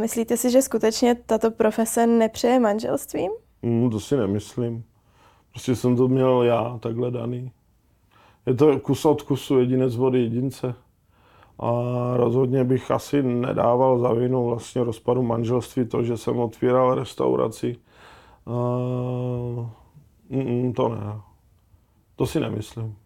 Myslíte 0.00 0.36
si, 0.36 0.50
že 0.50 0.62
skutečně 0.62 1.14
tato 1.14 1.50
profese 1.50 2.06
nepřeje 2.06 2.60
manželstvím? 2.60 3.30
Mm, 3.62 3.90
to 3.90 4.00
si 4.00 4.16
nemyslím. 4.16 4.84
Prostě 5.50 5.76
jsem 5.76 5.96
to 5.96 6.08
měl 6.08 6.42
já 6.42 6.78
takhle 6.80 7.10
daný. 7.10 7.50
Je 8.46 8.54
to 8.54 8.80
kus 8.80 9.04
od 9.04 9.22
kusu, 9.22 9.58
jedinec 9.58 9.96
vody 9.96 10.20
jedince. 10.22 10.74
A 11.58 11.70
rozhodně 12.14 12.64
bych 12.64 12.90
asi 12.90 13.22
nedával 13.22 13.98
za 13.98 14.12
vinu 14.12 14.46
vlastně 14.46 14.84
rozpadu 14.84 15.22
manželství 15.22 15.84
to, 15.84 16.02
že 16.02 16.16
jsem 16.16 16.38
otvíral 16.38 16.94
restauraci 16.94 17.76
Uh, 18.48 19.66
mm, 20.28 20.72
to 20.72 20.88
ne. 20.88 21.20
To 22.16 22.26
si 22.26 22.40
nemyslím. 22.40 22.96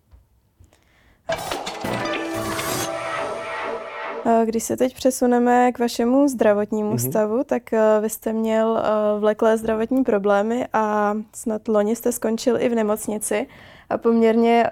Když 4.45 4.65
se 4.65 4.77
teď 4.77 4.95
přesuneme 4.95 5.73
k 5.73 5.79
vašemu 5.79 6.29
zdravotnímu 6.29 6.95
mm-hmm. 6.95 7.11
stavu, 7.11 7.45
tak 7.45 7.63
vy 8.01 8.11
jste 8.11 8.33
měl 8.33 8.83
vleklé 9.19 9.57
zdravotní 9.57 10.05
problémy 10.05 10.67
a 10.73 11.15
snad 11.35 11.69
loni 11.69 11.97
jste 11.97 12.13
skončil 12.13 12.61
i 12.61 12.69
v 12.69 12.75
nemocnici 12.75 13.47
a 13.91 13.99
poměrně 13.99 14.71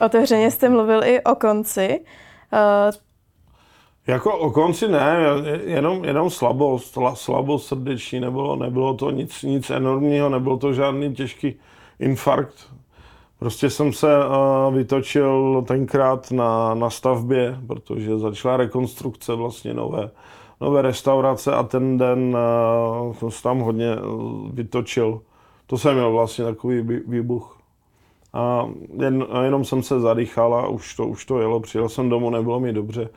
otevřeně 0.00 0.50
jste 0.50 0.68
mluvil 0.68 1.04
i 1.04 1.22
o 1.22 1.34
konci. 1.34 2.04
Jako 4.06 4.38
o 4.38 4.50
konci 4.50 4.88
ne, 4.88 5.16
jenom, 5.64 6.04
jenom 6.04 6.30
slabost, 6.30 6.98
slabost 7.14 7.66
srdeční, 7.66 8.20
nebylo, 8.20 8.56
nebylo 8.56 8.94
to 8.94 9.10
nic, 9.10 9.42
nic 9.42 9.70
enormního, 9.70 10.28
nebyl 10.28 10.56
to 10.56 10.72
žádný 10.72 11.14
těžký 11.14 11.54
infarkt. 12.00 12.74
Prostě 13.38 13.70
jsem 13.70 13.92
se 13.92 14.18
uh, 14.18 14.74
vytočil 14.74 15.64
tenkrát 15.68 16.30
na, 16.30 16.74
na 16.74 16.90
stavbě, 16.90 17.58
protože 17.66 18.18
začala 18.18 18.56
rekonstrukce 18.56 19.34
vlastně 19.34 19.74
nové, 19.74 20.10
nové 20.60 20.82
restaurace 20.82 21.54
a 21.54 21.62
ten 21.62 21.98
den 21.98 22.36
uh, 23.06 23.14
jsem 23.14 23.30
se 23.30 23.42
tam 23.42 23.58
hodně 23.58 23.96
vytočil. 24.52 25.20
To 25.66 25.78
jsem 25.78 25.94
měl 25.94 26.12
vlastně 26.12 26.44
takový 26.44 27.00
výbuch. 27.06 27.58
A 28.32 28.68
jen, 29.00 29.26
jenom 29.42 29.64
jsem 29.64 29.82
se 29.82 30.00
zadýchal 30.00 30.54
a 30.54 30.68
už 30.68 30.94
to, 30.94 31.06
už 31.06 31.24
to 31.24 31.40
jelo. 31.40 31.60
Přijel 31.60 31.88
jsem 31.88 32.08
domů, 32.08 32.30
nebylo 32.30 32.60
mi 32.60 32.72
dobře 32.72 33.08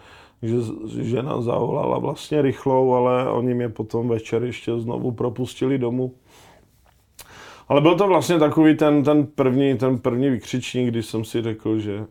že 0.42 0.56
žena 1.04 1.42
zavolala 1.42 2.00
vlastně 2.00 2.42
rychlou, 2.42 2.94
ale 2.94 3.32
oni 3.32 3.54
mě 3.54 3.70
potom 3.70 4.08
večer 4.08 4.44
ještě 4.44 4.80
znovu 4.80 5.12
propustili 5.12 5.78
domů. 5.78 6.14
Ale 7.68 7.82
byl 7.82 7.96
to 7.96 8.08
vlastně 8.08 8.40
takový 8.40 8.78
ten, 8.78 9.04
ten, 9.04 9.26
první, 9.26 9.78
ten 9.78 9.98
první 10.00 10.30
vykřičník, 10.30 10.88
kdy 10.88 11.04
jsem 11.04 11.26
si 11.26 11.42
řekl, 11.42 11.80
že 11.80 12.06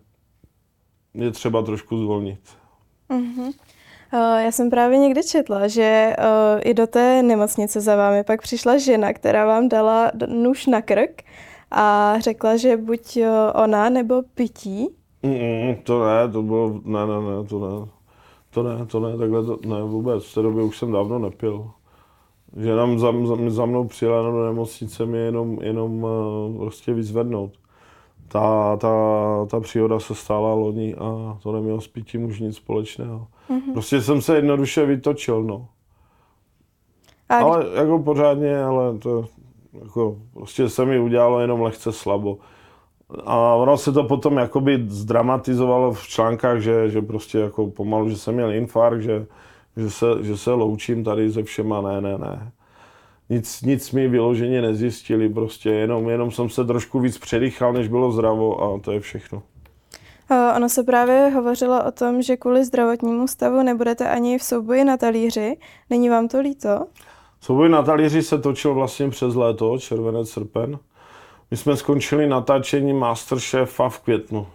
je 1.15 1.31
třeba 1.31 1.62
trošku 1.62 1.99
zvolnit. 1.99 2.41
Mm-hmm. 3.11 3.53
Já 4.12 4.53
jsem 4.53 4.71
právě 4.71 4.99
někde 4.99 5.23
četla, 5.23 5.69
že 5.69 6.17
uh, 6.19 6.61
i 6.65 6.75
do 6.75 6.87
té 6.87 7.23
nemocnice 7.23 7.81
za 7.81 7.97
vámi 7.97 8.25
pak 8.25 8.43
přišla 8.43 8.79
žena, 8.79 9.12
která 9.12 9.47
vám 9.47 9.69
dala 9.69 10.11
nůž 10.29 10.67
na 10.67 10.83
krk 10.83 11.23
a 11.71 12.15
řekla, 12.21 12.57
že 12.57 12.77
buď 12.77 13.19
ona 13.65 13.89
nebo 13.89 14.23
pití. 14.35 14.89
Mm, 15.23 15.75
to 15.83 16.07
ne, 16.07 16.29
to 16.33 16.43
bylo, 16.43 16.81
ne, 16.85 17.07
ne, 17.07 17.37
ne, 17.37 17.49
to 17.49 17.59
ne. 17.59 17.89
To 18.57 18.62
ne, 18.62 18.87
to 18.87 19.01
ne, 19.01 19.19
takhle 19.19 19.45
to, 19.45 19.59
ne 19.66 19.83
vůbec. 19.83 20.25
V 20.25 20.35
té 20.35 20.42
době 20.42 20.64
už 20.64 20.79
jsem 20.79 20.92
dávno 20.92 21.19
nepil. 21.19 21.71
Že 22.57 22.77
nám 22.77 22.99
za, 22.99 23.12
za, 23.25 23.37
za 23.49 23.66
mnou 23.66 23.85
přijela 23.85 24.31
do 24.31 24.45
nemocnice 24.47 25.07
mě 25.07 25.19
jenom, 25.19 25.59
jenom 25.62 26.05
uh, 26.05 26.57
prostě 26.57 26.95
vyzvednout. 26.95 27.53
Ta, 28.29 28.77
ta, 28.77 28.90
ta 29.51 29.61
příhoda 29.61 30.01
se 30.01 30.14
stála 30.14 30.55
loni 30.55 30.95
a 30.95 31.38
to 31.42 31.53
nemělo 31.53 31.81
s 31.81 31.88
pitím 31.88 32.25
už 32.25 32.40
nic 32.40 32.57
společného. 32.57 33.27
Mm-hmm. 33.51 33.73
Prostě 33.73 34.01
jsem 34.01 34.23
se 34.23 34.37
jednoduše 34.37 34.87
vytočil, 34.87 35.42
no. 35.42 35.69
A 37.29 37.38
ale 37.38 37.66
jako 37.75 37.99
pořádně, 37.99 38.62
ale 38.62 38.99
to 38.99 39.25
jako, 39.83 40.16
prostě 40.33 40.69
se 40.69 40.85
mi 40.85 41.01
udělalo 41.01 41.40
jenom 41.40 41.62
lehce 41.62 41.92
slabo. 41.92 42.38
A 43.25 43.55
ono 43.55 43.77
se 43.77 43.92
to 43.92 44.05
potom 44.05 44.37
jakoby 44.37 44.85
zdramatizovalo 44.88 45.92
v 45.92 46.09
článkách, 46.09 46.61
že, 46.61 46.90
že 46.90 47.03
prostě 47.03 47.38
jako 47.38 47.66
pomalu, 47.66 48.09
že 48.09 48.16
jsem 48.16 48.35
měl 48.35 48.53
infarkt, 48.53 49.03
že, 49.03 49.27
že, 49.77 49.90
se, 49.90 50.07
že 50.23 50.37
se 50.37 50.51
loučím 50.51 51.05
tady 51.05 51.33
se 51.33 51.42
všema, 51.42 51.81
ne, 51.81 52.01
ne, 52.01 52.19
ne. 52.19 52.53
Nic, 53.29 53.62
nic 53.62 53.92
mi 53.92 54.09
vyloženě 54.09 54.62
nezjistili, 54.62 55.29
prostě 55.29 55.71
jenom, 55.71 56.09
jenom 56.09 56.31
jsem 56.31 56.49
se 56.49 56.64
trošku 56.64 57.01
víc 57.01 57.19
předýchal, 57.19 57.73
než 57.73 57.88
bylo 57.88 58.12
zdravo 58.12 58.62
a 58.62 58.81
to 58.81 58.92
je 58.92 59.01
všechno. 59.01 59.42
Ono 60.57 60.69
se 60.69 60.83
právě 60.83 61.31
hovořilo 61.35 61.85
o 61.85 61.92
tom, 61.92 62.23
že 62.23 62.37
kvůli 62.37 62.64
zdravotnímu 62.64 63.29
stavu 63.29 63.62
nebudete 63.62 64.09
ani 64.09 64.38
v 64.38 64.42
souboji 64.42 64.85
na 64.85 64.97
talíři. 64.97 65.57
Není 65.90 66.09
vám 66.09 66.29
to 66.29 66.40
líto? 66.40 66.87
Souboj 67.40 67.69
na 67.69 67.83
talíři 67.83 68.23
se 68.23 68.38
točil 68.38 68.75
vlastně 68.75 69.09
přes 69.09 69.35
léto, 69.35 69.79
červenec, 69.79 70.31
srpen. 70.31 70.79
My 71.51 71.57
jsme 71.57 71.77
skončili 71.77 72.27
natáčení 72.27 72.93
Masterchefa 72.93 73.89
v 73.89 74.01
květnu. 74.01 74.47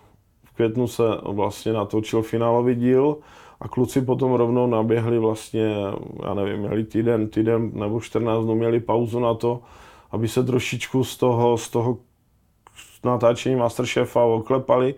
V 0.43 0.51
květnu 0.51 0.88
se 0.88 1.04
vlastně 1.23 1.73
natočil 1.73 2.21
finálový 2.21 2.75
díl 2.75 3.17
a 3.60 3.67
kluci 3.67 4.01
potom 4.01 4.34
rovnou 4.34 4.67
naběhli 4.67 5.19
vlastně, 5.19 5.75
já 6.23 6.34
nevím, 6.34 6.60
měli 6.60 6.84
týden, 6.84 7.30
týden 7.30 7.71
nebo 7.73 8.01
14 8.01 8.43
dnů, 8.43 8.56
měli 8.56 8.80
pauzu 8.80 9.19
na 9.19 9.34
to, 9.34 9.62
aby 10.12 10.27
se 10.27 10.43
trošičku 10.43 11.04
z 11.04 11.17
toho, 11.17 11.58
z 11.58 11.69
toho 11.69 11.97
natáčení 13.04 13.56
Masterchefa 13.56 14.23
oklepali, 14.23 14.95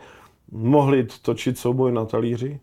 mohli 0.51 1.07
točit 1.21 1.57
souboj 1.57 1.91
na 1.91 2.05
talíři. 2.05 2.59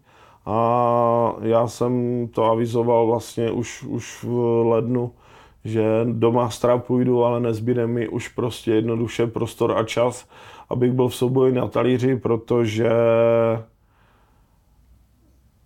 A 0.47 1.35
já 1.43 1.69
jsem 1.69 2.29
to 2.29 2.45
avizoval 2.45 3.07
vlastně 3.07 3.51
už, 3.51 3.83
už 3.83 4.25
v 4.25 4.65
lednu, 4.65 5.13
že 5.65 5.85
do 6.05 6.33
Mastera 6.33 6.79
půjdu, 6.79 7.25
ale 7.25 7.41
nezbyde 7.41 7.87
mi 7.87 8.09
už 8.09 8.29
prostě 8.29 8.71
jednoduše 8.71 9.27
prostor 9.27 9.79
a 9.79 9.85
čas, 9.85 10.29
abych 10.71 10.93
byl 10.93 11.09
v 11.09 11.15
souboji 11.15 11.53
na 11.53 11.69
talíři, 11.69 12.17
protože 12.17 12.91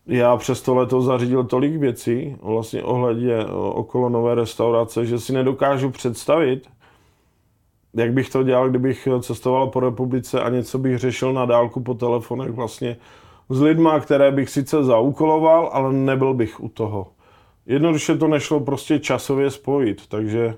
já 0.07 0.37
přes 0.37 0.62
to 0.62 0.74
leto 0.74 1.02
zařídil 1.02 1.44
tolik 1.44 1.76
věcí, 1.76 2.37
vlastně 2.42 2.83
ohledně 2.83 3.46
okolo 3.72 4.09
nové 4.09 4.35
restaurace, 4.35 5.07
že 5.07 5.18
si 5.18 5.33
nedokážu 5.33 5.90
představit, 5.90 6.68
jak 7.94 8.12
bych 8.12 8.30
to 8.30 8.42
dělal, 8.42 8.70
kdybych 8.70 9.09
cestoval 9.20 9.66
po 9.66 9.80
republice 9.80 10.42
a 10.42 10.48
něco 10.48 10.78
bych 10.78 10.98
řešil 10.98 11.33
na 11.33 11.46
dálku 11.46 11.80
po 11.80 11.94
telefonech 11.94 12.50
vlastně 12.50 12.96
s 13.48 13.61
lidma, 13.61 14.00
které 14.00 14.33
bych 14.33 14.50
sice 14.50 14.85
zaúkoloval, 14.85 15.70
ale 15.72 15.92
nebyl 15.92 16.35
bych 16.35 16.61
u 16.61 16.68
toho 16.68 17.07
jednoduše 17.66 18.16
to 18.18 18.29
nešlo 18.29 18.61
prostě 18.61 18.98
časově 18.98 19.50
spojit, 19.50 20.07
takže 20.07 20.55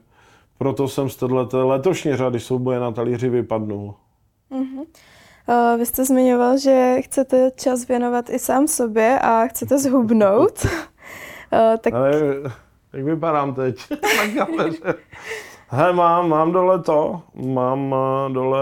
proto 0.59 0.89
jsem 0.89 1.09
z 1.11 1.17
této 1.17 1.69
letošní 1.69 2.17
řady 2.17 2.41
souboje 2.41 2.81
na 2.81 2.93
talíři 2.93 3.29
vypadnul. 3.29 3.95
Mm-hmm. 4.51 4.85
Uh, 5.49 5.79
vy 5.79 5.87
jste 5.87 6.05
zmiňoval, 6.05 6.59
že 6.59 6.97
chcete 7.01 7.51
čas 7.57 7.89
věnovat 7.89 8.31
i 8.31 8.39
sám 8.39 8.69
sobě 8.69 9.19
a 9.19 9.47
chcete 9.47 9.79
zhubnout. 9.79 10.65
uh, 10.65 10.71
tak... 11.81 11.95
Ale 11.95 12.13
jak 12.93 13.05
vypadám 13.05 13.55
teď 13.55 13.77
na 14.57 14.65
He, 15.69 15.93
mám, 15.93 16.29
mám 16.29 16.53
dole 16.53 16.83
to, 16.83 17.23
mám 17.35 17.93
uh, 17.93 18.33
dole 18.33 18.61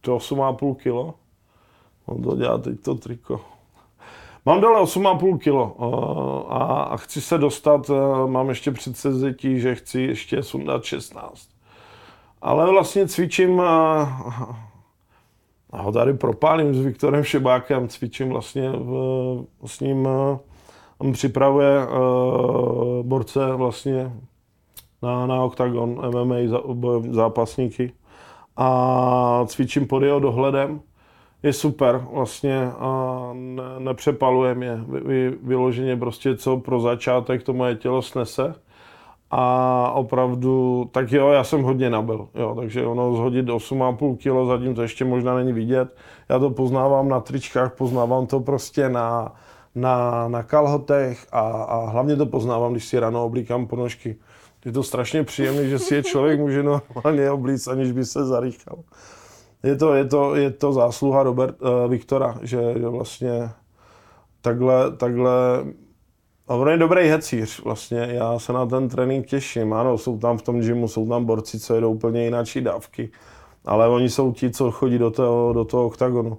to 0.00 0.16
8,5 0.16 0.74
kilo. 0.76 1.14
On 2.06 2.22
to 2.22 2.36
dělá 2.36 2.58
teď 2.58 2.80
to 2.80 2.94
triko. 2.94 3.40
Mám 4.46 4.60
dole 4.60 4.82
8,5 4.82 5.38
kilo 5.38 5.76
eh, 5.78 6.54
a, 6.54 6.96
chci 6.96 7.20
se 7.20 7.38
dostat, 7.38 7.90
eh, 7.90 8.26
mám 8.26 8.48
ještě 8.48 8.70
předsevzetí, 8.70 9.60
že 9.60 9.74
chci 9.74 10.00
ještě 10.00 10.42
sundat 10.42 10.84
16. 10.84 11.48
Ale 12.42 12.70
vlastně 12.70 13.08
cvičím, 13.08 13.60
a, 13.60 14.02
a 15.70 15.82
ho 15.82 15.92
tady 15.92 16.14
propálím 16.14 16.74
s 16.74 16.80
Viktorem 16.80 17.24
Šebákem, 17.24 17.88
cvičím 17.88 18.28
vlastně 18.28 18.70
v, 18.70 19.44
s 19.66 19.80
ním, 19.80 20.08
eh, 20.08 20.38
on 20.98 21.12
připravuje 21.12 21.86
borce 23.02 23.52
vlastně 23.52 24.12
na, 25.02 25.26
na 25.26 25.42
OKTAGON, 25.42 26.10
MMA 26.10 26.36
zápasníky 27.10 27.92
a 28.56 29.44
cvičím 29.46 29.86
pod 29.86 30.02
jeho 30.02 30.20
dohledem 30.20 30.80
je 31.44 31.52
super 31.52 32.06
vlastně 32.12 32.70
a 32.78 33.30
ne, 33.32 33.62
nepřepaluje 33.78 34.54
mě 34.54 34.80
vy, 34.86 35.30
vyloženě 35.42 35.96
prostě 35.96 36.36
co 36.36 36.56
pro 36.56 36.80
začátek 36.80 37.42
to 37.42 37.52
moje 37.52 37.74
tělo 37.74 38.02
snese 38.02 38.54
a 39.30 39.90
opravdu, 39.94 40.84
tak 40.92 41.12
jo, 41.12 41.28
já 41.28 41.44
jsem 41.44 41.62
hodně 41.62 41.90
nabil, 41.90 42.28
jo, 42.34 42.54
takže 42.54 42.86
ono 42.86 43.16
zhodit 43.16 43.46
8,5 43.46 44.16
kg, 44.16 44.48
zatím 44.48 44.74
to 44.74 44.82
ještě 44.82 45.04
možná 45.04 45.34
není 45.34 45.52
vidět. 45.52 45.96
Já 46.28 46.38
to 46.38 46.50
poznávám 46.50 47.08
na 47.08 47.20
tričkách, 47.20 47.74
poznávám 47.74 48.26
to 48.26 48.40
prostě 48.40 48.88
na, 48.88 49.32
na, 49.74 50.28
na 50.28 50.42
kalhotech 50.42 51.26
a, 51.32 51.40
a 51.40 51.90
hlavně 51.90 52.16
to 52.16 52.26
poznávám, 52.26 52.72
když 52.72 52.84
si 52.84 52.98
ráno 52.98 53.24
oblíkám 53.24 53.66
ponožky. 53.66 54.16
Je 54.64 54.72
to 54.72 54.82
strašně 54.82 55.24
příjemné, 55.24 55.68
že 55.68 55.78
si 55.78 55.94
je 55.94 56.02
člověk 56.02 56.40
může 56.40 56.62
normálně 56.62 57.30
oblíct, 57.30 57.68
aniž 57.68 57.92
by 57.92 58.04
se 58.04 58.24
zarýchal. 58.24 58.76
Je 59.64 59.76
to, 59.76 59.94
je 59.94 60.04
to, 60.04 60.34
je 60.34 60.50
to 60.50 60.72
zásluha 60.72 61.22
Robert, 61.22 61.62
uh, 61.62 61.90
Viktora, 61.90 62.38
že, 62.42 62.74
že 62.76 62.88
vlastně 62.88 63.50
takhle, 64.40 64.96
takhle 64.96 65.64
a 66.48 66.54
on 66.54 66.68
je 66.68 66.76
dobrý 66.76 67.08
hecíř 67.08 67.64
vlastně, 67.64 67.98
já 67.98 68.38
se 68.38 68.52
na 68.52 68.66
ten 68.66 68.88
trénink 68.88 69.26
těším. 69.26 69.72
Ano, 69.72 69.98
jsou 69.98 70.18
tam 70.18 70.38
v 70.38 70.42
tom 70.42 70.60
gymu, 70.60 70.88
jsou 70.88 71.08
tam 71.08 71.24
borci, 71.24 71.60
co 71.60 71.74
jedou 71.74 71.92
úplně 71.92 72.24
jináčí 72.24 72.60
dávky, 72.60 73.10
ale 73.64 73.88
oni 73.88 74.10
jsou 74.10 74.32
ti, 74.32 74.50
co 74.50 74.70
chodí 74.70 74.98
do 74.98 75.10
toho, 75.10 75.52
do 75.52 75.64
toho 75.64 75.86
oktagonu. 75.86 76.38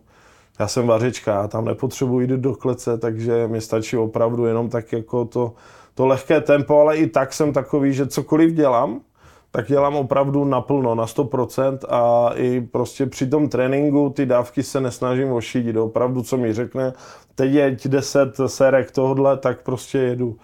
Já 0.60 0.68
jsem 0.68 0.88
vařička, 0.88 1.34
já 1.34 1.48
tam 1.48 1.66
nepotřebuji 1.66 2.20
jít 2.20 2.30
do 2.30 2.56
klece, 2.56 2.98
takže 2.98 3.48
mi 3.48 3.62
stačí 3.62 3.98
opravdu 3.98 4.46
jenom 4.46 4.70
tak 4.70 4.92
jako 4.92 5.26
to, 5.26 5.54
to 5.94 6.06
lehké 6.06 6.42
tempo, 6.42 6.80
ale 6.80 6.98
i 6.98 7.08
tak 7.08 7.34
jsem 7.34 7.54
takový, 7.54 7.94
že 7.94 8.08
cokoliv 8.08 8.54
dělám, 8.54 9.02
tak 9.56 9.68
dělám 9.68 9.96
opravdu 9.96 10.46
naplno, 10.46 10.96
na 10.96 11.06
100% 11.06 11.78
a 11.90 12.32
i 12.36 12.62
prostě 12.62 13.06
při 13.06 13.28
tom 13.28 13.50
tréninku 13.50 14.10
ty 14.10 14.26
dávky 14.26 14.64
se 14.64 14.82
nesnažím 14.82 15.32
ošidit. 15.32 15.78
Opravdu, 15.78 16.24
co 16.24 16.38
mi 16.38 16.54
řekne, 16.54 16.94
teď 17.36 17.52
je 17.52 17.78
10 17.86 18.36
serek 18.48 18.92
tohle, 18.92 19.38
tak 19.38 19.62
prostě 19.62 19.98
jedu. 19.98 20.38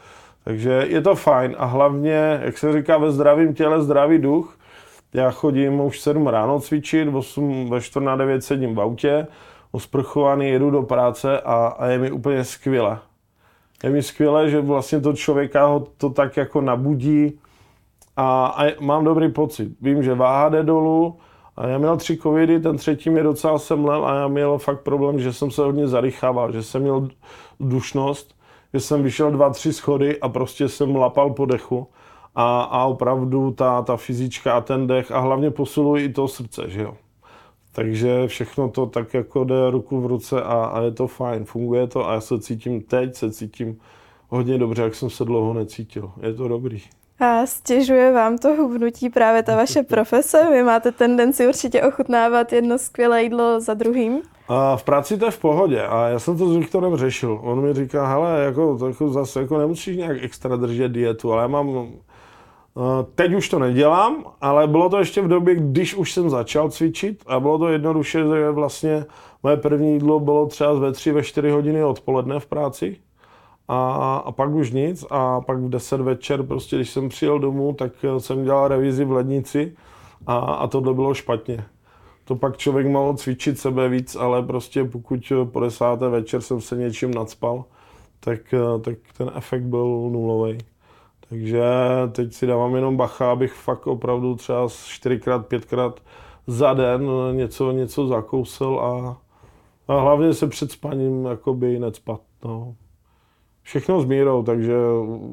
Takže 0.44 0.86
je 0.90 1.02
to 1.02 1.16
fajn 1.16 1.56
a 1.58 1.66
hlavně, 1.66 2.40
jak 2.44 2.58
se 2.58 2.74
říká, 2.74 2.98
ve 2.98 3.12
zdravém 3.12 3.54
těle 3.54 3.82
zdravý 3.82 4.20
duch. 4.20 4.58
Já 5.14 5.32
chodím 5.32 5.80
už 5.80 6.00
7 6.00 6.28
ráno 6.28 6.60
cvičit, 6.60 7.08
8, 7.14 7.70
ve 7.70 7.82
4 7.82 8.06
na 8.06 8.16
9 8.16 8.44
sedím 8.44 8.76
v 8.76 8.82
autě, 8.82 9.28
osprchovaný, 9.72 10.50
jedu 10.50 10.70
do 10.70 10.84
práce 10.84 11.42
a, 11.42 11.76
a 11.78 11.88
je 11.88 11.98
mi 11.98 12.12
úplně 12.12 12.44
skvěle. 12.44 13.00
Je 13.84 13.90
mi 13.90 14.04
skvěle, 14.04 14.50
že 14.50 14.62
vlastně 14.62 15.02
to 15.02 15.14
člověka 15.14 15.66
ho 15.66 15.88
to 15.98 16.10
tak 16.10 16.38
jako 16.38 16.62
nabudí, 16.62 17.40
a, 18.18 18.46
a 18.46 18.76
mám 18.82 19.04
dobrý 19.04 19.32
pocit. 19.32 19.72
Vím, 19.82 20.04
že 20.04 20.16
váha 20.16 20.50
jde 20.50 20.64
dolů, 20.64 21.18
a 21.56 21.68
já 21.68 21.78
měl 21.78 21.98
tři 21.98 22.18
covidy, 22.18 22.60
ten 22.60 22.78
třetí 22.78 23.10
mě 23.10 23.24
docela 23.24 23.60
semlel 23.60 24.06
a 24.06 24.16
já 24.16 24.28
měl 24.28 24.58
fakt 24.58 24.82
problém, 24.82 25.20
že 25.20 25.34
jsem 25.34 25.52
se 25.52 25.62
hodně 25.62 25.88
zarychával, 25.88 26.52
že 26.52 26.64
jsem 26.64 26.82
měl 26.82 27.10
dušnost, 27.60 28.36
že 28.74 28.80
jsem 28.80 29.04
vyšel 29.04 29.32
dva, 29.32 29.50
tři 29.50 29.74
schody 29.74 30.20
a 30.20 30.30
prostě 30.30 30.70
jsem 30.70 30.96
lapal 30.96 31.30
po 31.34 31.46
dechu. 31.46 31.88
A, 32.36 32.62
a 32.62 32.86
opravdu 32.86 33.52
ta, 33.52 33.82
ta 33.82 33.98
fyzička 33.98 34.54
a 34.54 34.62
ten 34.62 34.88
dech 34.88 35.12
a 35.12 35.20
hlavně 35.20 35.52
posiluji 35.52 36.06
i 36.06 36.10
to 36.10 36.28
srdce, 36.28 36.64
že 36.68 36.82
jo. 36.82 36.98
Takže 37.72 38.28
všechno 38.28 38.70
to 38.70 38.86
tak 38.86 39.14
jako 39.14 39.44
jde 39.44 39.70
ruku 39.70 40.02
v 40.02 40.06
ruce 40.06 40.44
a, 40.44 40.64
a 40.64 40.82
je 40.82 40.92
to 40.92 41.08
fajn, 41.08 41.46
funguje 41.46 41.88
to 41.88 42.10
a 42.10 42.14
já 42.14 42.22
se 42.22 42.40
cítím 42.40 42.82
teď, 42.82 43.16
se 43.16 43.32
cítím 43.32 43.80
hodně 44.30 44.58
dobře, 44.58 44.82
jak 44.82 44.96
jsem 44.96 45.10
se 45.10 45.26
dlouho 45.26 45.54
necítil. 45.54 46.12
Je 46.22 46.34
to 46.34 46.48
dobrý. 46.48 46.82
A 47.22 47.46
stěžuje 47.46 48.12
vám 48.12 48.38
to 48.38 48.50
hubnutí 48.50 49.10
právě 49.10 49.44
ta 49.44 49.56
vaše 49.56 49.84
profese? 49.90 50.48
Vy 50.52 50.64
máte 50.64 50.92
tendenci 50.92 51.48
určitě 51.48 51.84
ochutnávat 51.84 52.54
jedno 52.54 52.78
skvělé 52.78 53.24
jídlo 53.24 53.62
za 53.62 53.74
druhým? 53.74 54.22
A 54.48 54.78
v 54.78 54.84
práci 54.84 55.18
to 55.18 55.26
je 55.26 55.32
v 55.32 55.40
pohodě 55.40 55.82
a 55.82 56.08
já 56.08 56.20
jsem 56.20 56.38
to 56.38 56.50
s 56.50 56.56
Viktorem 56.56 56.96
řešil. 56.96 57.40
On 57.44 57.62
mi 57.62 57.74
říká, 57.74 58.08
hele, 58.08 58.44
jako, 58.44 58.78
to 58.78 58.88
jako 58.88 59.10
zase 59.10 59.42
jako 59.42 59.58
nemusíš 59.58 59.98
nějak 59.98 60.18
extra 60.24 60.56
držet 60.56 60.92
dietu, 60.92 61.34
ale 61.34 61.42
já 61.42 61.48
mám 61.48 61.88
Teď 63.16 63.34
už 63.34 63.50
to 63.50 63.60
nedělám, 63.60 64.24
ale 64.42 64.68
bylo 64.68 64.90
to 64.90 65.00
ještě 65.00 65.22
v 65.22 65.28
době, 65.28 65.56
když 65.56 65.96
už 65.96 66.12
jsem 66.14 66.30
začal 66.30 66.70
cvičit 66.70 67.24
a 67.28 67.40
bylo 67.40 67.58
to 67.58 67.68
jednoduše, 67.68 68.20
že 68.20 68.52
vlastně 68.52 69.06
moje 69.44 69.58
první 69.58 69.94
jídlo 69.94 70.20
bylo 70.20 70.46
třeba 70.46 70.74
ve 70.74 70.92
3, 70.92 71.12
ve 71.12 71.24
4 71.24 71.50
hodiny 71.50 71.84
odpoledne 71.84 72.40
v 72.40 72.46
práci 72.46 72.98
a, 73.74 74.16
a 74.26 74.32
pak 74.32 74.50
už 74.50 74.72
nic 74.72 75.06
a 75.10 75.42
pak 75.42 75.58
v 75.58 75.70
10 75.70 76.02
večer, 76.02 76.44
prostě 76.44 76.76
když 76.76 76.90
jsem 76.90 77.10
přijel 77.10 77.40
domů, 77.40 77.74
tak 77.74 77.92
jsem 78.18 78.44
dělal 78.44 78.68
revizi 78.68 79.06
v 79.06 79.12
lednici 79.12 79.76
a, 80.28 80.38
a 80.38 80.68
tohle 80.68 80.94
bylo 80.94 81.14
špatně. 81.14 81.64
To 82.26 82.36
pak 82.36 82.58
člověk 82.58 82.88
mohl 82.88 83.18
cvičit 83.18 83.60
sebe 83.60 83.90
víc, 83.90 84.16
ale 84.16 84.44
prostě 84.44 84.84
pokud 84.84 85.32
po 85.52 85.60
desáté 85.60 86.10
večer 86.10 86.42
jsem 86.42 86.62
se 86.62 86.76
něčím 86.76 87.14
nadspal, 87.14 87.66
tak, 88.20 88.40
tak 88.82 88.98
ten 89.18 89.32
efekt 89.36 89.64
byl 89.64 90.10
nulový. 90.12 90.58
Takže 91.30 91.64
teď 92.12 92.34
si 92.34 92.48
dávám 92.48 92.76
jenom 92.76 92.98
bacha, 92.98 93.32
abych 93.32 93.54
fakt 93.54 93.88
opravdu 93.88 94.36
třeba 94.36 94.68
čtyřikrát, 94.88 95.48
pětkrát 95.48 96.00
za 96.48 96.74
den 96.74 97.10
něco, 97.32 97.72
něco 97.72 98.08
zakousil 98.08 98.80
a, 98.80 99.18
a 99.88 100.00
hlavně 100.00 100.34
se 100.34 100.48
před 100.48 100.72
spaním 100.72 101.26
jakoby 101.26 101.80
necpat. 101.80 102.22
No 102.46 102.76
všechno 103.62 104.02
s 104.02 104.06
mírou, 104.06 104.44
takže 104.44 104.74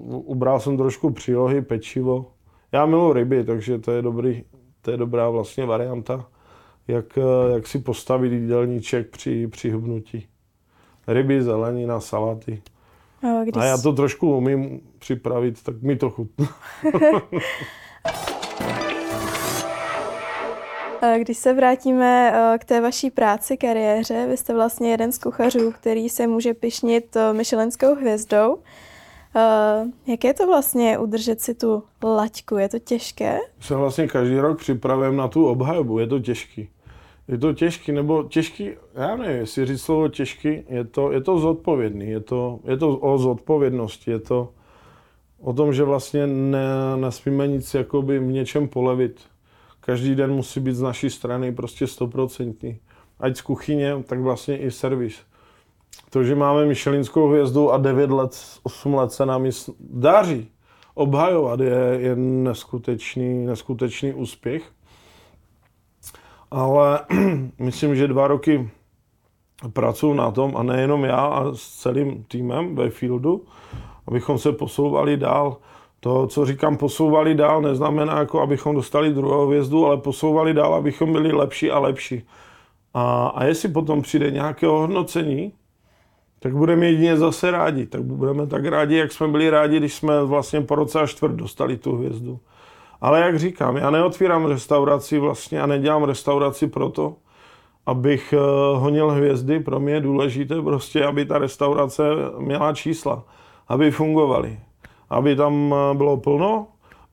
ubral 0.07 0.61
jsem 0.61 0.77
trošku 0.77 1.11
přílohy, 1.11 1.63
pečivo. 1.63 2.27
Já 2.73 2.87
miluji 2.87 3.13
ryby, 3.13 3.45
takže 3.45 3.79
to 3.79 3.93
je, 3.93 4.03
dobrý, 4.03 4.45
to 4.83 4.91
je 4.91 4.97
dobrá 4.97 5.31
vlastně 5.31 5.67
varianta, 5.67 6.27
jak, 6.89 7.19
jak 7.55 7.67
si 7.67 7.79
postavit 7.79 8.33
jídelníček 8.33 9.11
při, 9.11 9.47
při 9.47 9.71
hubnutí. 9.71 10.27
Ryby, 11.09 11.43
zelenina, 11.43 12.01
salaty. 12.01 12.63
A, 13.23 13.43
když... 13.43 13.57
a 13.57 13.65
já 13.65 13.79
to 13.79 13.93
trošku 13.93 14.37
umím 14.37 14.81
připravit, 14.99 15.63
tak 15.63 15.83
mi 15.83 15.97
to 15.97 16.11
chutná. 16.11 16.47
Když 21.19 21.39
se 21.39 21.55
vrátíme 21.55 22.33
eh, 22.35 22.59
k 22.59 22.65
té 22.65 22.81
vaší 22.81 23.11
práci, 23.11 23.57
kariéře, 23.57 24.27
vy 24.31 24.37
jste 24.37 24.55
vlastně 24.55 24.91
jeden 24.91 25.13
z 25.13 25.19
kuchařů, 25.19 25.73
který 25.73 26.09
se 26.09 26.27
může 26.27 26.55
pišnit 26.55 27.17
eh, 27.17 27.33
Michelinskou 27.33 27.95
hvězdou. 27.95 28.59
Eh, 29.37 29.85
jak 30.07 30.25
je 30.25 30.35
to 30.35 30.47
vlastně 30.47 30.99
udržet 30.99 31.41
si 31.41 31.55
tu 31.55 31.83
laťku? 32.03 32.57
Je 32.57 32.69
to 32.69 32.79
těžké? 32.79 33.39
Se 33.61 33.75
vlastně 33.75 34.09
každý 34.09 34.39
rok 34.39 34.59
připravím 34.59 35.17
na 35.17 35.29
tu 35.29 35.47
obhajobu, 35.47 35.99
je 35.99 36.07
to 36.07 36.21
těžký. 36.21 36.69
Je 37.29 37.39
to 37.39 37.53
těžký, 37.53 37.93
nebo 37.93 38.23
těžký, 38.23 38.71
já 38.95 39.17
nevím, 39.17 39.37
jestli 39.37 39.67
říct 39.67 39.83
slovo 39.83 40.09
těžký, 40.09 40.49
je 40.69 40.85
to, 40.85 41.13
je 41.13 41.21
to 41.21 41.39
zodpovědný, 41.39 42.11
je 42.11 42.21
to, 42.21 42.61
je 42.65 42.77
to 42.77 42.97
o 42.97 43.19
zodpovědnosti, 43.19 44.11
je 44.11 44.19
to 44.19 44.49
o 45.41 45.53
tom, 45.53 45.73
že 45.73 45.85
vlastně 45.85 46.27
ne, 46.27 46.67
nesmíme 46.97 47.47
nic 47.47 47.75
jakoby 47.75 48.19
v 48.19 48.23
něčem 48.23 48.69
polevit 48.69 49.21
každý 49.89 50.15
den 50.15 50.33
musí 50.33 50.61
být 50.61 50.75
z 50.75 50.83
naší 50.83 51.11
strany 51.11 51.53
prostě 51.53 51.87
stoprocentní. 51.87 52.81
Ať 53.21 53.37
z 53.37 53.41
kuchyně, 53.41 54.03
tak 54.07 54.21
vlastně 54.21 54.59
i 54.59 54.71
servis. 54.71 55.21
To, 56.11 56.25
že 56.25 56.35
máme 56.35 56.67
Michelinskou 56.67 57.29
hvězdu 57.29 57.73
a 57.73 57.79
9 57.79 58.11
let, 58.11 58.59
8 58.63 58.95
let 58.95 59.13
se 59.13 59.27
nám 59.27 59.47
daří 59.81 60.49
obhajovat, 60.95 61.61
je, 61.61 61.97
je 61.99 62.17
neskutečný, 62.17 63.47
neskutečný 63.47 64.13
úspěch. 64.13 64.63
Ale 66.51 67.01
myslím, 67.59 67.97
že 67.97 68.09
dva 68.09 68.27
roky 68.27 68.71
pracuji 69.73 70.15
na 70.15 70.31
tom, 70.31 70.57
a 70.57 70.63
nejenom 70.63 71.05
já, 71.05 71.27
a 71.27 71.55
s 71.55 71.69
celým 71.69 72.25
týmem 72.25 72.77
ve 72.77 72.91
fieldu, 72.91 73.45
abychom 74.07 74.39
se 74.39 74.53
posouvali 74.53 75.17
dál 75.17 75.57
to, 76.01 76.27
co 76.27 76.47
říkám, 76.47 76.77
posouvali 76.77 77.35
dál, 77.35 77.63
neznamená, 77.63 78.19
jako 78.19 78.41
abychom 78.41 78.75
dostali 78.75 79.11
druhou 79.11 79.47
hvězdu, 79.47 79.87
ale 79.87 79.97
posouvali 79.97 80.55
dál, 80.55 80.75
abychom 80.75 81.13
byli 81.13 81.33
lepší 81.33 81.71
a 81.71 81.79
lepší. 81.79 82.23
A, 82.95 83.27
a 83.27 83.45
jestli 83.45 83.69
potom 83.69 84.03
přijde 84.03 84.31
nějaké 84.31 84.67
hodnocení, 84.67 85.53
tak 86.41 86.57
budeme 86.57 86.87
jedině 86.87 87.17
zase 87.17 87.51
rádi. 87.51 87.87
Tak 87.87 88.03
budeme 88.03 88.47
tak 88.47 88.65
rádi, 88.65 88.97
jak 88.97 89.13
jsme 89.13 89.29
byli 89.29 89.51
rádi, 89.51 89.77
když 89.77 89.95
jsme 89.95 90.25
vlastně 90.25 90.61
po 90.61 90.75
roce 90.75 91.01
a 91.01 91.07
čtvrt 91.07 91.33
dostali 91.33 91.77
tu 91.77 91.97
hvězdu. 91.97 92.39
Ale 93.01 93.21
jak 93.21 93.39
říkám, 93.39 93.77
já 93.77 93.91
neotvírám 93.91 94.47
restauraci 94.47 95.19
vlastně 95.19 95.61
a 95.61 95.67
nedělám 95.67 96.05
restauraci 96.05 96.67
proto, 96.67 97.15
abych 97.87 98.33
eh, 98.33 98.39
honil 98.77 99.11
hvězdy. 99.11 99.61
Pro 99.61 99.81
mě 99.81 99.95
je 99.95 100.01
důležité 100.01 100.63
prostě, 100.63 101.05
aby 101.05 101.27
ta 101.27 101.39
restaurace 101.39 102.03
měla 102.39 102.75
čísla, 102.75 103.25
aby 103.69 103.91
fungovaly 103.91 104.59
aby 105.11 105.37
tam 105.37 105.75
eh, 105.75 105.95
bylo 105.95 106.17
plno, 106.17 106.67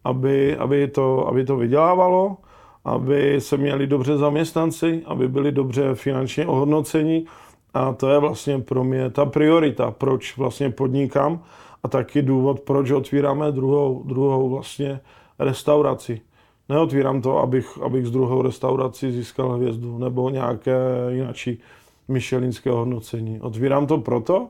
aby, 0.04 0.58
aby, 0.58 0.88
to, 0.88 1.28
aby 1.28 1.46
to 1.46 1.58
vydělávalo, 1.58 2.38
aby 2.86 3.42
se 3.42 3.58
měli 3.58 3.88
dobře 3.88 4.18
zaměstnanci, 4.18 5.04
aby 5.06 5.28
byli 5.28 5.52
dobře 5.52 5.96
finančně 5.96 6.48
ohodnoceni. 6.48 7.26
A 7.74 7.94
to 7.94 8.10
je 8.10 8.20
vlastně 8.20 8.60
pro 8.60 8.84
mě 8.84 9.10
ta 9.10 9.26
priorita, 9.26 9.92
proč 9.92 10.38
vlastně 10.38 10.70
podnikám 10.70 11.44
a 11.84 11.88
taky 11.88 12.22
důvod, 12.22 12.60
proč 12.60 12.92
otvíráme 12.92 13.52
druhou, 13.52 14.04
druhou 14.06 14.50
vlastně 14.50 15.00
restauraci. 15.40 16.22
Neotvírám 16.70 17.22
to, 17.22 17.38
abych, 17.38 17.78
abych 17.82 18.06
z 18.06 18.12
druhou 18.12 18.42
restauraci 18.42 19.12
získal 19.12 19.50
hvězdu 19.50 19.98
nebo 19.98 20.30
nějaké 20.30 20.78
jináčí 21.10 21.60
myšelinské 22.08 22.72
hodnocení. 22.72 23.42
Otvírám 23.42 23.88
to 23.88 23.98
proto, 23.98 24.48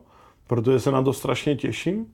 protože 0.48 0.80
se 0.80 0.92
na 0.92 1.02
to 1.04 1.14
strašně 1.14 1.56
těším 1.56 2.06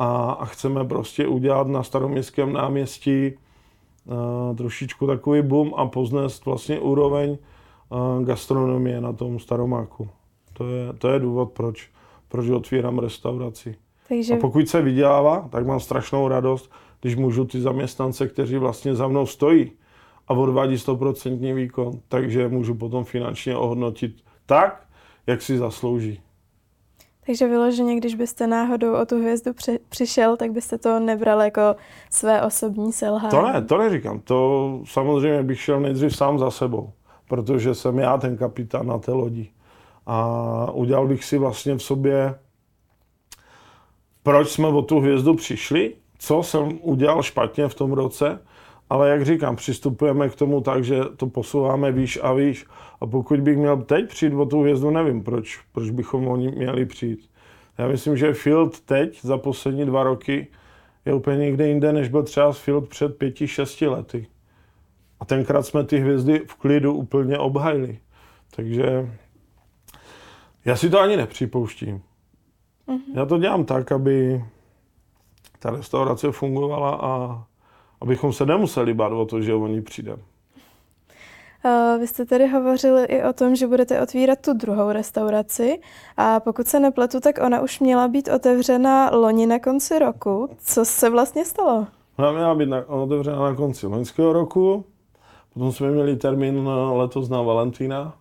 a, 0.00 0.32
a 0.32 0.44
chceme 0.44 0.84
prostě 0.84 1.26
udělat 1.26 1.66
na 1.66 1.82
staroměstském 1.82 2.52
náměstí 2.52 3.32
uh, 3.32 4.56
trošičku 4.56 5.06
takový 5.06 5.42
boom 5.42 5.74
a 5.76 5.86
poznést 5.86 6.44
vlastně 6.44 6.80
úroveň 6.80 7.30
uh, 7.88 8.24
gastronomie 8.24 9.00
na 9.00 9.12
tom 9.12 9.38
staromáku. 9.38 10.08
To 10.52 10.68
je, 10.68 10.92
to 10.92 11.08
je 11.08 11.18
důvod, 11.18 11.52
proč, 11.52 11.90
proč 12.28 12.48
otvírám 12.48 12.98
restauraci. 12.98 13.74
Takže... 14.08 14.34
A 14.34 14.36
pokud 14.36 14.68
se 14.68 14.82
vydělává, 14.82 15.48
tak 15.50 15.66
mám 15.66 15.80
strašnou 15.80 16.28
radost, 16.28 16.72
když 17.00 17.16
můžu 17.16 17.44
ty 17.44 17.60
zaměstnance, 17.60 18.28
kteří 18.28 18.56
vlastně 18.56 18.94
za 18.94 19.08
mnou 19.08 19.26
stojí 19.26 19.72
a 20.28 20.34
odvádí 20.34 20.74
100% 20.74 21.54
výkon, 21.54 21.92
takže 22.08 22.48
můžu 22.48 22.74
potom 22.74 23.04
finančně 23.04 23.56
ohodnotit 23.56 24.16
tak, 24.46 24.86
jak 25.26 25.42
si 25.42 25.58
zaslouží. 25.58 26.20
Takže 27.30 27.48
vyloženě, 27.48 27.96
když 27.96 28.14
byste 28.14 28.46
náhodou 28.46 28.94
o 28.94 29.06
tu 29.06 29.18
hvězdu 29.18 29.52
při, 29.52 29.78
přišel, 29.88 30.36
tak 30.36 30.52
byste 30.52 30.78
to 30.78 31.00
nebral 31.00 31.40
jako 31.42 31.76
své 32.10 32.42
osobní 32.42 32.92
selhání? 32.92 33.30
To 33.30 33.42
ne, 33.42 33.62
to 33.62 33.78
neříkám. 33.78 34.20
To 34.20 34.80
samozřejmě 34.84 35.42
bych 35.42 35.60
šel 35.60 35.80
nejdřív 35.80 36.16
sám 36.16 36.38
za 36.38 36.50
sebou, 36.50 36.92
protože 37.28 37.74
jsem 37.74 37.98
já 37.98 38.18
ten 38.18 38.36
kapitán 38.36 38.86
na 38.86 38.98
té 38.98 39.12
lodi. 39.12 39.50
A 40.06 40.70
udělal 40.72 41.08
bych 41.08 41.24
si 41.24 41.38
vlastně 41.38 41.74
v 41.74 41.82
sobě, 41.82 42.34
proč 44.22 44.48
jsme 44.48 44.68
o 44.68 44.82
tu 44.82 45.00
hvězdu 45.00 45.34
přišli, 45.34 45.94
co 46.18 46.42
jsem 46.42 46.78
udělal 46.82 47.22
špatně 47.22 47.68
v 47.68 47.74
tom 47.74 47.92
roce, 47.92 48.38
ale 48.90 49.08
jak 49.08 49.24
říkám, 49.24 49.56
přistupujeme 49.56 50.28
k 50.28 50.36
tomu 50.36 50.60
tak, 50.60 50.84
že 50.84 51.00
to 51.16 51.26
posouváme 51.26 51.92
výš 51.92 52.18
a 52.22 52.32
výš. 52.32 52.66
A 53.00 53.06
pokud 53.06 53.40
bych 53.40 53.56
měl 53.56 53.76
teď 53.82 54.08
přijít 54.08 54.34
o 54.34 54.46
tu 54.46 54.60
hvězdu, 54.60 54.90
nevím, 54.90 55.22
proč, 55.22 55.60
proč 55.72 55.90
bychom 55.90 56.28
o 56.28 56.36
ní 56.36 56.48
měli 56.48 56.86
přijít. 56.86 57.30
Já 57.78 57.88
myslím, 57.88 58.16
že 58.16 58.34
Field 58.34 58.80
teď 58.80 59.20
za 59.22 59.38
poslední 59.38 59.86
dva 59.86 60.02
roky 60.02 60.46
je 61.04 61.14
úplně 61.14 61.38
někde 61.38 61.68
jinde, 61.68 61.92
než 61.92 62.08
byl 62.08 62.22
třeba 62.22 62.52
Field 62.52 62.88
před 62.88 63.18
pěti, 63.18 63.48
šesti 63.48 63.86
lety. 63.86 64.26
A 65.20 65.24
tenkrát 65.24 65.62
jsme 65.62 65.84
ty 65.84 65.98
hvězdy 65.98 66.42
v 66.46 66.54
klidu 66.54 66.94
úplně 66.94 67.38
obhajili. 67.38 67.98
Takže 68.56 69.10
já 70.64 70.76
si 70.76 70.90
to 70.90 71.00
ani 71.00 71.16
nepřipouštím. 71.16 72.02
Mm-hmm. 72.88 73.14
Já 73.14 73.26
to 73.26 73.38
dělám 73.38 73.64
tak, 73.64 73.92
aby 73.92 74.44
ta 75.58 75.70
restaurace 75.70 76.32
fungovala 76.32 76.90
a 76.90 77.44
abychom 78.00 78.32
se 78.32 78.46
nemuseli 78.46 78.94
bát 78.94 79.12
o 79.12 79.26
to, 79.26 79.40
že 79.40 79.54
oni 79.54 79.82
přijdeme. 79.82 80.22
Vy 82.00 82.06
jste 82.06 82.24
tedy 82.24 82.46
hovořili 82.46 83.04
i 83.04 83.24
o 83.24 83.32
tom, 83.32 83.56
že 83.56 83.66
budete 83.66 84.00
otvírat 84.02 84.38
tu 84.40 84.52
druhou 84.52 84.92
restauraci 84.92 85.80
a 86.16 86.40
pokud 86.40 86.66
se 86.66 86.80
nepletu, 86.80 87.20
tak 87.20 87.38
ona 87.46 87.60
už 87.60 87.80
měla 87.80 88.08
být 88.08 88.28
otevřena 88.28 89.10
loni 89.10 89.46
na 89.46 89.58
konci 89.58 89.98
roku. 89.98 90.50
Co 90.58 90.84
se 90.84 91.10
vlastně 91.10 91.44
stalo? 91.44 91.86
Ona 92.16 92.32
měla 92.32 92.54
být 92.54 92.68
na, 92.68 92.88
otevřena 92.88 93.38
na 93.38 93.54
konci 93.54 93.86
loňského 93.86 94.32
roku, 94.32 94.84
potom 95.54 95.72
jsme 95.72 95.90
měli 95.90 96.16
termín 96.16 96.68
letos 96.92 97.28
na 97.28 97.42
Valentína, 97.42 98.14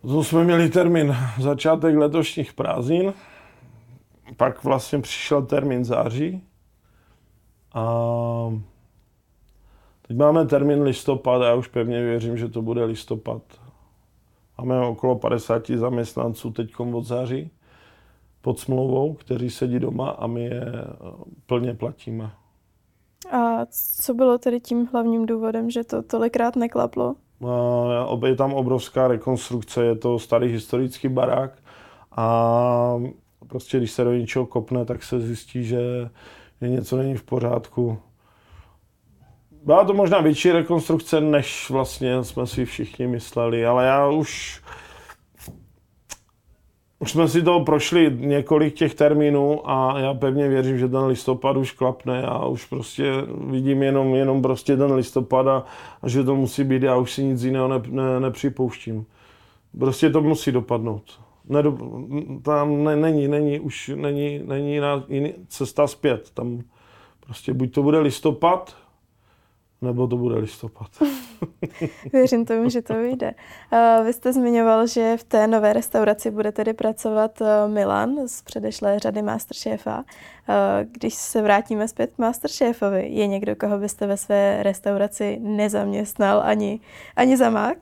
potom 0.00 0.24
jsme 0.24 0.44
měli 0.44 0.68
termín 0.68 1.16
začátek 1.40 1.96
letošních 1.96 2.52
prázdnin, 2.52 3.12
pak 4.36 4.64
vlastně 4.64 4.98
přišel 4.98 5.42
termín 5.42 5.84
září 5.84 6.42
a 7.74 8.52
Teď 10.10 10.16
máme 10.18 10.46
termín 10.46 10.82
listopad 10.82 11.42
a 11.42 11.46
já 11.46 11.54
už 11.54 11.68
pevně 11.68 12.02
věřím, 12.02 12.36
že 12.36 12.48
to 12.48 12.62
bude 12.62 12.84
listopad. 12.84 13.42
Máme 14.58 14.86
okolo 14.86 15.18
50 15.18 15.70
zaměstnanců 15.70 16.50
teď 16.50 16.80
od 16.80 17.04
září 17.04 17.50
pod 18.40 18.58
smlouvou, 18.58 19.14
kteří 19.14 19.50
sedí 19.50 19.78
doma 19.78 20.10
a 20.10 20.26
my 20.26 20.44
je 20.44 20.62
eh, 20.62 20.86
plně 21.46 21.74
platíme. 21.74 22.30
A 23.32 23.66
co 24.00 24.14
bylo 24.14 24.38
tedy 24.38 24.60
tím 24.60 24.88
hlavním 24.92 25.26
důvodem, 25.26 25.70
že 25.70 25.84
to 25.84 26.02
tolikrát 26.02 26.56
neklaplo? 26.56 27.14
Je 28.26 28.36
tam 28.36 28.52
obrovská 28.52 29.08
rekonstrukce, 29.08 29.84
je 29.84 29.96
to 29.96 30.18
starý 30.18 30.48
historický 30.48 31.08
barák 31.08 31.62
a 32.16 33.00
prostě 33.46 33.78
když 33.78 33.90
se 33.90 34.04
do 34.04 34.12
něčeho 34.12 34.46
kopne, 34.46 34.84
tak 34.84 35.02
se 35.02 35.20
zjistí, 35.20 35.64
že 35.64 36.10
něco 36.68 36.96
není 36.96 37.16
v 37.16 37.22
pořádku 37.22 37.98
byla 39.64 39.84
to 39.84 39.94
možná 39.94 40.20
větší 40.20 40.52
rekonstrukce, 40.52 41.20
než 41.20 41.70
vlastně 41.70 42.24
jsme 42.24 42.46
si 42.46 42.64
všichni 42.64 43.06
mysleli, 43.06 43.66
ale 43.66 43.86
já 43.86 44.08
už 44.08 44.60
už 46.98 47.10
jsme 47.10 47.28
si 47.28 47.42
to 47.42 47.60
prošli 47.60 48.16
několik 48.16 48.74
těch 48.74 48.94
termínů 48.94 49.70
a 49.70 49.98
já 49.98 50.14
pevně 50.14 50.48
věřím, 50.48 50.78
že 50.78 50.88
ten 50.88 51.04
listopad 51.04 51.56
už 51.56 51.72
klapne 51.72 52.22
a 52.22 52.46
už 52.46 52.64
prostě 52.64 53.12
vidím 53.50 53.82
jenom, 53.82 54.14
jenom 54.14 54.42
prostě 54.42 54.76
ten 54.76 54.92
listopad 54.92 55.46
a, 55.46 55.64
a 56.02 56.08
že 56.08 56.24
to 56.24 56.36
musí 56.36 56.64
být, 56.64 56.82
já 56.82 56.96
už 56.96 57.12
si 57.12 57.24
nic 57.24 57.42
jiného 57.42 57.68
ne, 57.68 57.82
ne, 57.88 58.20
nepřipouštím. 58.20 59.06
Prostě 59.78 60.10
to 60.10 60.20
musí 60.20 60.52
dopadnout. 60.52 61.20
Nedo, 61.50 61.78
tam 62.42 62.84
ne, 62.84 62.96
není, 62.96 63.28
není, 63.28 63.60
už 63.60 63.90
není, 63.94 64.38
není 64.38 64.80
na 64.80 65.04
jiný, 65.08 65.34
cesta 65.48 65.86
zpět. 65.86 66.30
Tam 66.34 66.62
prostě 67.20 67.54
buď 67.54 67.74
to 67.74 67.82
bude 67.82 67.98
listopad, 67.98 68.76
nebo 69.82 70.06
to 70.06 70.16
bude 70.16 70.38
listopad. 70.38 70.90
Věřím 72.12 72.44
tomu, 72.46 72.70
že 72.70 72.82
to 72.82 72.94
vyjde. 72.94 73.34
Vy 74.04 74.12
jste 74.12 74.32
zmiňoval, 74.32 74.86
že 74.86 75.16
v 75.16 75.24
té 75.24 75.46
nové 75.46 75.72
restauraci 75.72 76.30
bude 76.30 76.52
tedy 76.52 76.72
pracovat 76.72 77.40
uh, 77.40 77.46
Milan 77.72 78.28
z 78.28 78.42
předešlé 78.42 78.98
řady 78.98 79.22
Masterchefa. 79.22 79.98
Uh, 79.98 80.04
když 80.92 81.14
se 81.14 81.42
vrátíme 81.42 81.88
zpět 81.88 82.12
k 82.14 82.18
Masterchefovi, 82.18 83.08
je 83.08 83.26
někdo, 83.26 83.56
koho 83.56 83.78
byste 83.78 84.06
ve 84.06 84.16
své 84.16 84.62
restauraci 84.62 85.38
nezaměstnal 85.40 86.42
ani, 86.44 86.80
ani 87.16 87.36
za 87.36 87.50
mák? 87.50 87.78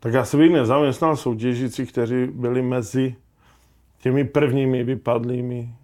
Tak 0.00 0.12
já 0.12 0.24
jsem 0.24 0.40
bych 0.40 0.52
nezaměstnal 0.52 1.16
soutěžící, 1.16 1.86
kteří 1.86 2.26
byli 2.26 2.62
mezi 2.62 3.14
těmi 4.02 4.24
prvními 4.24 4.84
vypadlými 4.84 5.74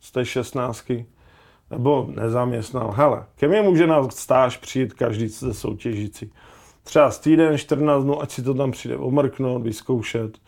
z 0.00 0.12
té 0.12 0.24
šestnáctky 0.24 1.06
nebo 1.70 2.08
nezaměstnal. 2.14 2.92
Hele, 2.96 3.24
ke 3.36 3.48
mně 3.48 3.62
může 3.62 3.86
na 3.86 4.10
stáž 4.10 4.56
přijít 4.56 4.92
každý 4.92 5.28
ze 5.28 5.54
soutěžící. 5.54 6.32
Třeba 6.82 7.10
z 7.10 7.18
týden, 7.18 7.58
14 7.58 8.04
dnů, 8.04 8.22
ať 8.22 8.30
si 8.30 8.42
to 8.42 8.54
tam 8.54 8.70
přijde 8.70 8.96
omrknout, 8.96 9.62
vyzkoušet. 9.62 10.38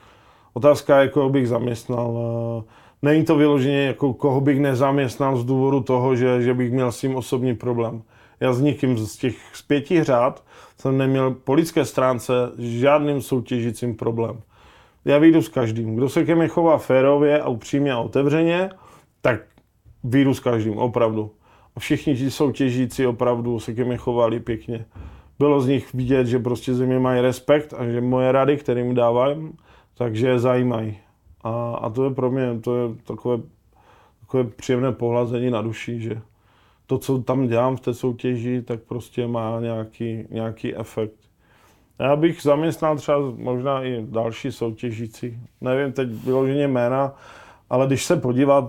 Otázka 0.53 1.01
je, 1.01 1.09
koho 1.09 1.31
bych 1.31 1.49
zaměstnal. 1.49 2.65
Není 3.03 3.25
to 3.25 3.37
vyloženě, 3.37 3.83
jako 3.83 4.15
koho 4.15 4.41
bych 4.41 4.61
nezaměstnal 4.61 5.37
z 5.37 5.45
důvodu 5.45 5.81
toho, 5.81 6.17
že, 6.17 6.43
že 6.43 6.55
bych 6.55 6.73
měl 6.73 6.93
s 6.93 7.01
tím 7.01 7.17
osobní 7.17 7.55
problém. 7.55 8.03
Já 8.41 8.53
s 8.53 8.61
nikým 8.61 8.99
z 8.99 9.17
těch 9.17 9.37
z 9.53 9.63
pěti 9.63 10.05
řád 10.05 10.45
jsem 10.79 10.99
neměl 10.99 11.31
po 11.31 11.55
lidské 11.55 11.85
stránce 11.85 12.33
žádným 12.59 13.23
soutěžícím 13.23 13.97
problém. 13.97 14.41
Já 15.05 15.19
vyjdu 15.19 15.43
s 15.43 15.49
každým. 15.49 15.97
Kdo 15.97 16.09
se 16.09 16.25
ke 16.25 16.35
mně 16.35 16.49
chová 16.49 16.79
férově 16.79 17.41
a 17.41 17.49
upřímně 17.49 17.93
a 17.93 17.99
otevřeně, 17.99 18.71
tak 19.21 19.41
vyjdu 20.05 20.35
s 20.35 20.41
každým, 20.41 20.79
opravdu. 20.79 21.31
A 21.77 21.81
všichni 21.81 22.17
ti 22.17 22.31
soutěžící 22.31 23.07
opravdu 23.07 23.61
se 23.61 23.75
ke 23.75 23.85
mně 23.85 23.97
chovali 23.97 24.41
pěkně. 24.41 24.85
Bylo 25.39 25.61
z 25.61 25.67
nich 25.67 25.95
vidět, 25.95 26.27
že 26.27 26.39
prostě 26.39 26.75
ze 26.75 26.87
mě 26.87 26.99
mají 26.99 27.21
respekt 27.21 27.75
a 27.79 27.85
že 27.85 28.01
moje 28.01 28.33
rady, 28.33 28.57
které 28.57 28.85
mi 28.85 28.95
dávají, 28.95 29.53
takže 29.95 30.29
je 30.29 30.39
zajímají. 30.39 30.99
A, 31.45 31.75
a 31.75 31.91
to 31.91 32.05
je 32.05 32.11
pro 32.11 32.31
mě 32.31 32.61
to 32.61 32.77
je 32.77 32.95
takové, 33.05 33.43
takové 34.21 34.45
příjemné 34.45 34.93
pohlazení 34.93 35.51
na 35.51 35.63
duši, 35.63 36.01
že 36.01 36.21
to, 36.87 36.99
co 36.99 37.19
tam 37.19 37.49
dělám 37.49 37.77
v 37.77 37.81
té 37.81 37.95
soutěži, 37.95 38.63
tak 38.63 38.81
prostě 38.83 39.27
má 39.27 39.61
nějaký, 39.61 40.27
nějaký 40.31 40.77
efekt. 40.77 41.27
Já 41.99 42.17
bych 42.17 42.43
zaměstnal 42.43 42.97
třeba 42.97 43.19
možná 43.37 43.83
i 43.83 44.07
další 44.09 44.53
soutěžící. 44.53 45.39
Nevím 45.61 45.93
teď 45.93 46.09
vyloženě 46.09 46.69
jména, 46.69 47.15
ale 47.71 47.87
když 47.87 48.05
se 48.05 48.17
podívat 48.17 48.65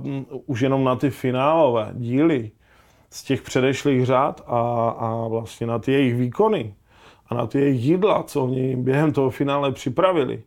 už 0.46 0.62
jenom 0.62 0.84
na 0.84 0.96
ty 0.96 1.10
finálové 1.10 1.92
díly 1.94 2.52
z 3.10 3.24
těch 3.24 3.42
předešlých 3.42 4.06
řád 4.06 4.42
a, 4.48 4.90
a 4.90 5.28
vlastně 5.28 5.68
na 5.68 5.80
ty 5.80 5.92
jejich 5.92 6.16
výkony 6.16 6.74
a 7.30 7.36
na 7.36 7.48
ty 7.48 7.60
jejich 7.60 7.84
jídla, 7.84 8.24
co 8.24 8.44
oni 8.44 8.76
během 8.76 9.12
toho 9.12 9.30
finále 9.30 9.72
připravili, 9.72 10.44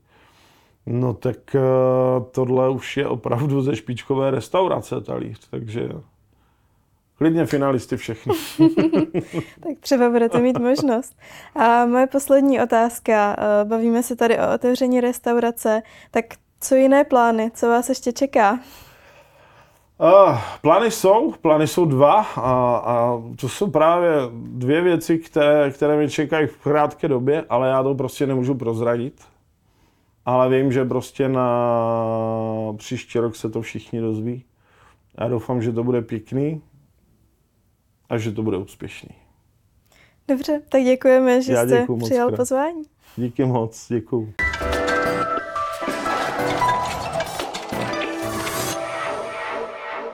no 0.87 1.15
tak 1.15 1.37
uh, 1.55 2.25
tohle 2.31 2.69
už 2.69 2.97
je 2.97 3.07
opravdu 3.07 3.63
ze 3.63 3.77
špičkové 3.77 4.31
restaurace 4.31 5.01
talíř, 5.01 5.49
takže 5.51 5.89
klidně 7.21 7.47
finalisty 7.47 7.97
všechny. 7.97 8.35
tak 9.61 9.79
třeba 9.81 10.11
budete 10.11 10.41
mít 10.41 10.59
možnost. 10.59 11.17
A 11.55 11.87
moje 11.87 12.07
poslední 12.07 12.61
otázka. 12.61 13.37
Eh, 13.39 13.65
bavíme 13.65 14.03
se 14.03 14.17
tady 14.17 14.39
o 14.39 14.55
otevření 14.55 15.01
restaurace, 15.01 15.83
tak 16.11 16.25
co 16.61 16.75
jiné 16.75 17.05
plány? 17.05 17.51
Co 17.55 17.69
vás 17.69 17.89
ještě 17.89 18.13
čeká? 18.13 18.53
Uh, 19.99 20.39
plány 20.63 20.91
jsou, 20.91 21.35
plány 21.41 21.67
jsou 21.67 21.85
dva 21.85 22.23
a, 22.23 22.77
a 22.77 23.23
to 23.41 23.49
jsou 23.49 23.71
právě 23.71 24.11
dvě 24.33 24.81
věci, 24.81 25.19
které, 25.19 25.71
které 25.71 25.97
mě 25.97 26.09
čekají 26.09 26.47
v 26.47 26.57
krátké 26.57 27.09
době, 27.09 27.45
ale 27.49 27.69
já 27.69 27.83
to 27.83 27.95
prostě 27.95 28.27
nemůžu 28.27 28.55
prozradit. 28.55 29.21
Ale 30.25 30.49
vím, 30.49 30.73
že 30.73 30.85
prostě 30.85 31.29
na 31.29 31.49
příští 32.77 33.19
rok 33.19 33.37
se 33.37 33.51
to 33.51 33.63
všichni 33.63 34.01
dozví. 34.01 34.45
Já 35.21 35.29
doufám, 35.29 35.63
že 35.63 35.73
to 35.73 35.85
bude 35.85 36.03
pěkný 36.03 36.63
a 38.11 38.19
že 38.19 38.33
to 38.33 38.43
bude 38.43 38.57
úspěšný. 38.57 39.11
Dobře, 40.29 40.61
tak 40.69 40.83
děkujeme, 40.83 41.43
že 41.43 41.53
Já 41.53 41.67
jste 41.67 41.87
přijal 42.05 42.29
krát. 42.29 42.37
pozvání. 42.37 42.83
Díky 43.17 43.45
moc, 43.45 43.87
děkuju. 43.89 44.33